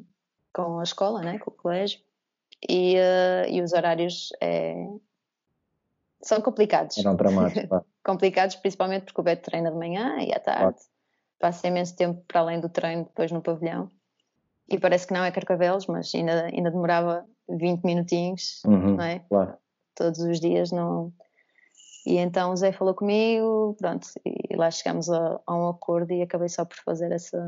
[0.53, 2.01] com a escola, né, com o colégio,
[2.69, 4.87] e, uh, e os horários é,
[6.23, 6.99] são complicados.
[6.99, 7.81] Eram dramáticos.
[8.05, 10.75] complicados principalmente porque o Beto treina de manhã e à tarde.
[10.75, 10.91] Claro
[11.41, 13.91] passa imenso tempo para além do treino depois no pavilhão.
[14.69, 19.19] E parece que não é Carcavelos, mas ainda, ainda demorava 20 minutinhos, uhum, não é?
[19.21, 19.55] Claro.
[19.97, 21.13] Todos os dias não.
[22.07, 26.23] E então o Zé falou comigo, pronto, e lá chegamos a, a um acordo e
[26.23, 27.39] acabei só por fazer essa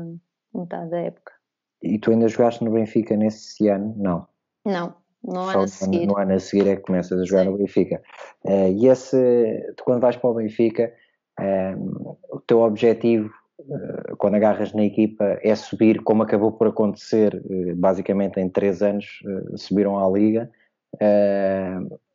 [0.53, 1.33] metade da época.
[1.81, 3.93] E tu ainda jogaste no Benfica nesse ano?
[3.97, 4.27] Não.
[4.65, 6.05] Não, no ano a seguir.
[6.05, 7.49] No ano a seguir é que começas a jogar Sim.
[7.51, 8.01] no Benfica.
[8.45, 10.93] Uh, e esse, tu quando vais para o Benfica,
[11.39, 13.29] uh, o teu objetivo
[13.59, 18.81] eh, quando agarras na equipa é subir, como acabou por acontecer eh, basicamente em três
[18.81, 19.19] anos,
[19.55, 20.49] subiram à Liga.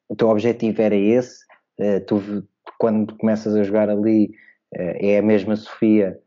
[0.09, 1.45] O teu objetivo era esse,
[2.07, 2.45] tu
[2.79, 4.31] quando começas a jogar ali
[4.73, 6.19] é a mesma Sofia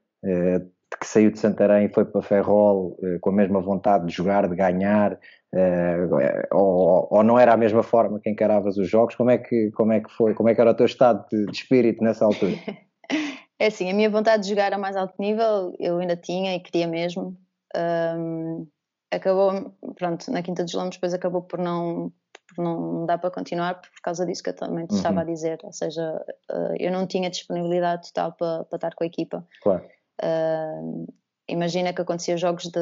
[1.00, 4.56] que saiu de Santarém e foi para Ferrol com a mesma vontade de jogar, de
[4.56, 5.18] ganhar,
[6.52, 9.16] ou, ou, não era a mesma forma que encaravas os jogos?
[9.16, 10.34] Como é que, como é que foi?
[10.34, 12.56] Como é que era o teu estado de, de espírito nessa altura?
[13.62, 16.60] É assim, a minha vontade de jogar a mais alto nível eu ainda tinha e
[16.60, 17.38] queria mesmo.
[17.78, 18.68] Um,
[19.12, 22.12] acabou, pronto, na Quinta dos Lombos depois acabou por não,
[22.56, 24.98] por não dar para continuar por causa disso que eu também te uhum.
[24.98, 29.04] estava a dizer, ou seja, uh, eu não tinha disponibilidade total para, para estar com
[29.04, 29.48] a equipa.
[29.62, 29.84] Claro.
[30.22, 31.12] Uh,
[31.48, 32.80] imagina que acontecia jogos de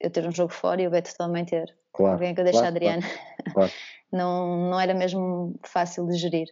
[0.00, 1.74] eu ter um jogo fora e o Beto também ter.
[1.92, 2.14] Claro.
[2.14, 3.02] Alguém que eu deixe claro, a Adriana.
[3.52, 3.72] Claro.
[4.12, 6.48] não, não era mesmo fácil de gerir.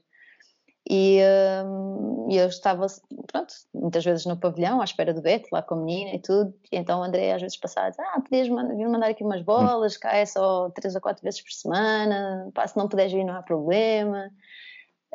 [0.89, 2.87] E uh, eu estava,
[3.28, 6.53] pronto, muitas vezes no pavilhão, à espera do Beto, lá com a menina e tudo.
[6.72, 10.16] E então o André às vezes passava, ah, podias vir mandar aqui umas bolas, cá
[10.16, 13.43] é só três ou quatro vezes por semana, pá, se não puderes vir não há
[13.43, 14.30] problema.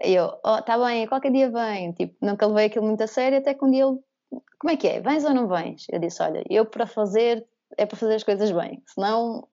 [0.04, 1.92] E eu, oh, tá bem, qualquer dia vem.
[1.94, 3.98] Tipo, nunca levei aquilo muito a sério, até que um dia ele,
[4.60, 5.86] como é que é, vens ou não vens?
[5.92, 7.46] Eu disse, olha, eu para fazer,
[7.78, 9.48] é para fazer as coisas bem, senão...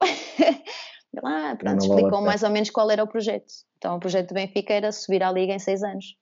[1.22, 3.52] Ah, pronto, explicou mais ou menos qual era o projeto.
[3.78, 6.16] Então, o projeto do Benfica era subir à Liga em seis anos.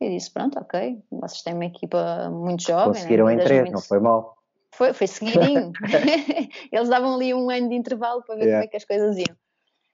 [0.00, 2.88] Eu disse: Pronto, ok, vocês têm uma equipa muito jovem.
[2.88, 3.34] Né, Conseguiram né?
[3.34, 3.72] em três, muito...
[3.72, 4.36] não foi mal.
[4.74, 5.72] Foi, foi seguidinho.
[6.72, 8.58] Eles davam ali um ano de intervalo para ver yeah.
[8.58, 9.36] como é que as coisas iam.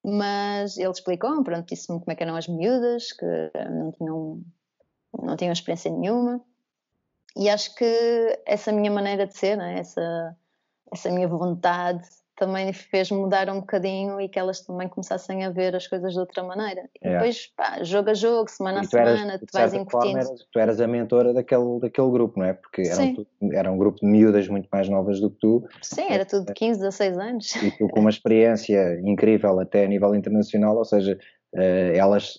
[0.04, 3.26] Mas ele explicou, pronto, disse-me como é que eram as miúdas, que
[3.68, 4.42] não tinham,
[5.22, 6.40] não tinham experiência nenhuma.
[7.36, 9.78] E acho que essa minha maneira de ser, né?
[9.78, 10.36] essa,
[10.92, 12.08] essa minha vontade
[12.38, 16.20] também fez mudar um bocadinho e que elas também começassem a ver as coisas de
[16.20, 16.88] outra maneira.
[17.02, 20.18] E depois, pá, jogo a jogo, semana a semana, tu, tu vais incutindo.
[20.18, 22.52] Eras, tu eras a mentora daquele, daquele grupo, não é?
[22.52, 25.68] Porque era um, era um grupo de miúdas muito mais novas do que tu.
[25.82, 27.56] Sim, era tudo de 15, 16 anos.
[27.56, 31.18] E tu com uma experiência incrível até a nível internacional, ou seja,
[31.54, 32.38] uh, elas,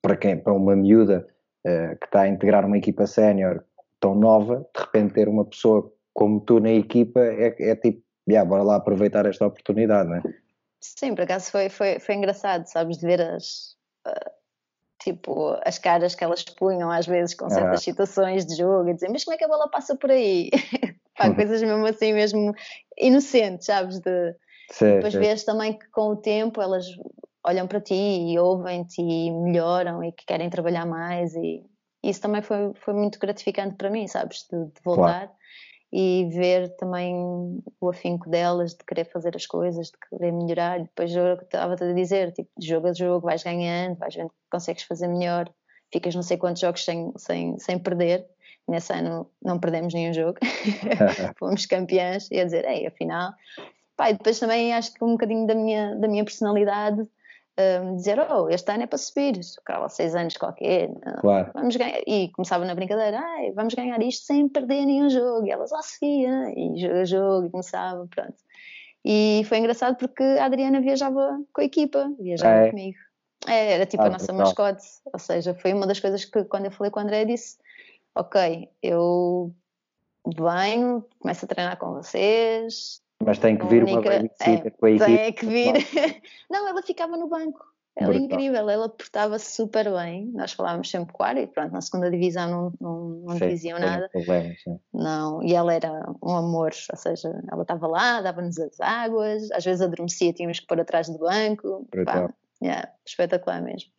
[0.00, 1.26] para, quem, para uma miúda
[1.66, 3.64] uh, que está a integrar uma equipa sénior
[3.98, 8.48] tão nova, de repente ter uma pessoa como tu na equipa é, é tipo yeah,
[8.48, 10.22] bora lá aproveitar esta oportunidade, não é?
[10.80, 14.30] Sim, por acaso foi, foi, foi engraçado, sabes, de ver as, uh,
[15.02, 17.82] tipo, as caras que elas punham às vezes com certas ah.
[17.82, 20.50] situações de jogo e dizer, mas como é que a bola passa por aí?
[21.16, 21.34] Pá, uhum.
[21.34, 22.54] coisas mesmo assim, mesmo
[22.98, 24.34] inocentes, sabes, de...
[24.70, 25.18] Sim, depois sim.
[25.18, 26.86] vês também que com o tempo elas
[27.44, 31.64] olham para ti e ouvem-te e melhoram e que querem trabalhar mais e
[32.02, 35.26] isso também foi, foi muito gratificante para mim, sabes, de, de voltar.
[35.26, 35.39] Claro
[35.92, 37.14] e ver também
[37.80, 40.78] o afinco delas de querer fazer as coisas, de querer melhorar.
[40.78, 44.36] E depois eu estava a dizer, tipo, jogo a jogo, vais ganhando, vais vendo que
[44.50, 45.52] consegues fazer melhor,
[45.92, 48.26] ficas não sei quantos jogos sem, sem, sem perder.
[48.68, 50.38] Nesse ano não perdemos nenhum jogo,
[51.38, 53.32] fomos campeãs, e a dizer, ei, afinal.
[53.96, 57.02] Pá, e depois também acho que um bocadinho da minha, da minha personalidade
[57.82, 60.90] um, dizer, oh, este ano é para subir, ficava seis anos qualquer,
[61.20, 61.50] claro.
[61.54, 65.50] vamos ganhar, e começava na brincadeira, ah, vamos ganhar isto sem perder nenhum jogo, e
[65.50, 68.34] elas, oh Sofia, e jogo a jogo, e começava, pronto.
[69.04, 72.70] E foi engraçado porque a Adriana viajava com a equipa, viajava é.
[72.70, 72.98] comigo.
[73.46, 76.66] É, era tipo ah, a nossa mascote, ou seja, foi uma das coisas que quando
[76.66, 77.56] eu falei com o André disse,
[78.14, 79.54] ok, eu
[80.26, 84.86] venho, começo a treinar com vocês, mas tem que vir única, uma babysitter é, com
[84.86, 85.16] a equipe.
[85.16, 85.72] Tem que vir.
[86.50, 87.64] Não, ela ficava no banco.
[87.96, 90.26] Ela é incrível, ela portava-se super bem.
[90.32, 93.78] Nós falávamos sempre com área e pronto, na segunda divisão não, não, não sim, diziam
[93.78, 94.08] nada.
[94.08, 94.54] Problema,
[94.94, 99.64] não, e ela era um amor, ou seja, ela estava lá, dava-nos as águas, às
[99.64, 101.86] vezes adormecia, tínhamos que pôr atrás do banco.
[102.06, 103.90] Pá, yeah, espetacular mesmo.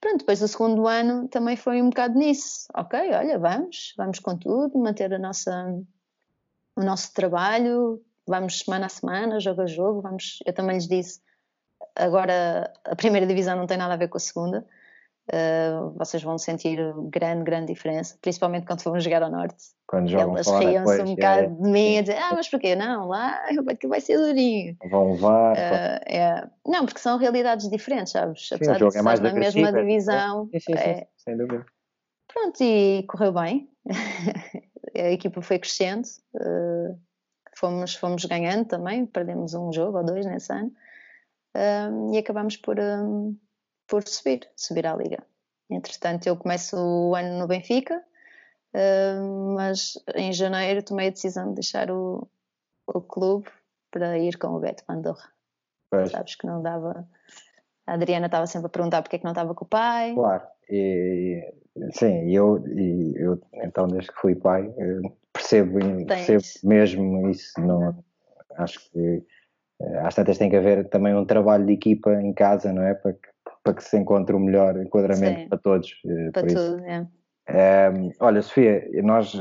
[0.00, 2.68] Pronto, depois do segundo ano também foi um bocado nisso.
[2.74, 5.78] Ok, olha, vamos, vamos com tudo, manter a nossa,
[6.76, 11.20] o nosso trabalho, vamos semana a semana, jogo a jogo, vamos, eu também lhes disse,
[11.96, 14.66] agora a primeira divisão não tem nada a ver com a segunda,
[15.32, 16.78] uh, vocês vão sentir
[17.10, 19.64] grande, grande diferença, principalmente quando formos jogar ao Norte.
[19.86, 22.74] Quando jogam Elas riam-se um bocado é, de mim a dizer, ah, mas porquê?
[22.74, 23.38] Não, lá
[23.78, 24.76] que vai ser durinho.
[24.90, 25.52] Vão levar.
[25.52, 26.48] Uh, é.
[26.66, 28.48] Não, porque são realidades diferentes, sabes?
[28.48, 29.72] Sim, Apesar de é mais na mesma é.
[29.72, 30.48] divisão.
[30.52, 31.06] Sim, sim, sim, é...
[31.16, 31.66] sem dúvida.
[32.32, 33.68] Pronto, e correu bem.
[34.96, 36.08] a equipa foi crescendo.
[36.34, 36.98] Uh,
[37.62, 40.72] fomos, fomos ganhando também, perdemos um jogo ou dois nesse ano
[41.54, 43.38] um, e acabamos por, um,
[43.86, 45.24] por subir, subir à Liga.
[45.70, 48.02] Entretanto, eu começo o ano no Benfica,
[48.74, 52.28] um, mas em janeiro tomei a decisão de deixar o,
[52.86, 53.48] o clube
[53.92, 55.30] para ir com o Beto Pandorra.
[56.10, 57.06] Sabes que não dava.
[57.86, 60.14] A Adriana estava sempre a perguntar porque é que não estava com o pai.
[60.14, 61.54] Claro, e,
[61.92, 64.74] sim, eu, e eu então desde que fui pai
[65.32, 67.60] percebo, percebo mesmo isso.
[67.60, 68.04] Não,
[68.56, 69.22] acho que
[69.80, 72.94] eh, às tantas tem que haver também um trabalho de equipa em casa, não é?
[72.94, 73.28] Para que,
[73.62, 75.48] para que se encontre o melhor enquadramento Sim.
[75.48, 75.90] para todos.
[76.06, 77.06] Eh, para tudo, é.
[77.50, 79.34] Um, olha, Sofia, nós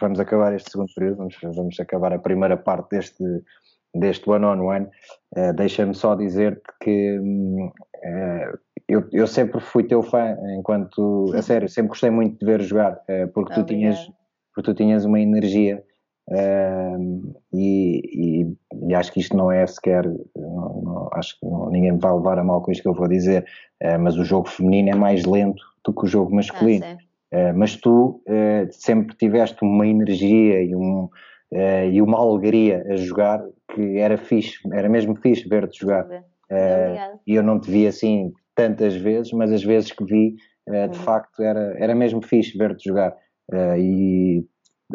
[0.00, 3.22] vamos acabar este segundo período, vamos, vamos acabar a primeira parte deste,
[3.94, 4.86] deste one-on-one,
[5.36, 8.58] uh, deixa-me só dizer-te que uh,
[8.88, 12.94] eu, eu, sempre fui teu fã, enquanto, a sério, sempre gostei muito de ver jogar,
[12.94, 13.98] uh, porque, tu tinhas,
[14.54, 15.82] porque tu tinhas uma energia
[17.52, 18.00] e,
[18.42, 18.56] e,
[18.88, 22.38] e, acho que isto não é sequer, não, não, acho que não, ninguém vai levar
[22.38, 23.44] a mal com isto que eu vou dizer,
[24.00, 26.86] mas o jogo feminino é mais lento do que o jogo masculino.
[27.30, 28.22] Ah, mas tu
[28.70, 31.10] sempre tiveste uma energia e um,
[31.54, 33.42] uh, e uma alegria a jogar
[33.72, 36.06] que era fixe, era mesmo fixe ver-te jogar.
[36.06, 40.36] Uh, e eu não te vi assim tantas vezes, mas as vezes que vi,
[40.68, 41.04] uh, de uhum.
[41.04, 43.16] facto, era, era mesmo fixe ver-te jogar.
[43.52, 44.44] E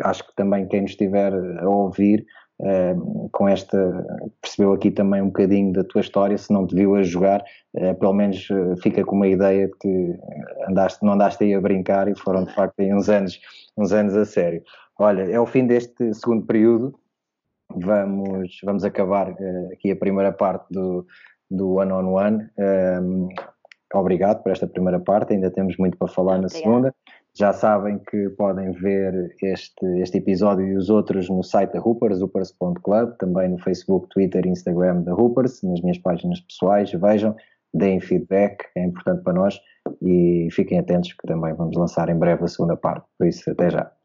[0.04, 2.26] acho que também quem nos estiver a ouvir,
[3.32, 4.06] com esta,
[4.42, 7.42] percebeu aqui também um bocadinho da tua história, se não te viu a jogar,
[8.00, 8.48] pelo menos
[8.84, 10.16] fica com uma ideia de que
[10.68, 13.40] andaste, não andaste aí a brincar e foram de facto aí uns anos,
[13.78, 14.62] uns anos a sério.
[15.00, 16.94] Olha, é o fim deste segundo período.
[17.74, 21.06] Vamos, vamos acabar uh, aqui a primeira parte do,
[21.50, 22.50] do One on One.
[22.58, 23.30] Um,
[23.94, 26.94] obrigado por esta primeira parte, ainda temos muito para falar na segunda.
[27.40, 32.22] Já sabem que podem ver este, este episódio e os outros no site da Hoopers,
[32.22, 36.92] hoopers.club, também no Facebook, Twitter e Instagram da Hoopers, nas minhas páginas pessoais.
[36.92, 37.34] Vejam,
[37.74, 39.58] deem feedback, é importante para nós
[40.02, 43.08] e fiquem atentos que também vamos lançar em breve a segunda parte.
[43.18, 43.99] Por isso, até já.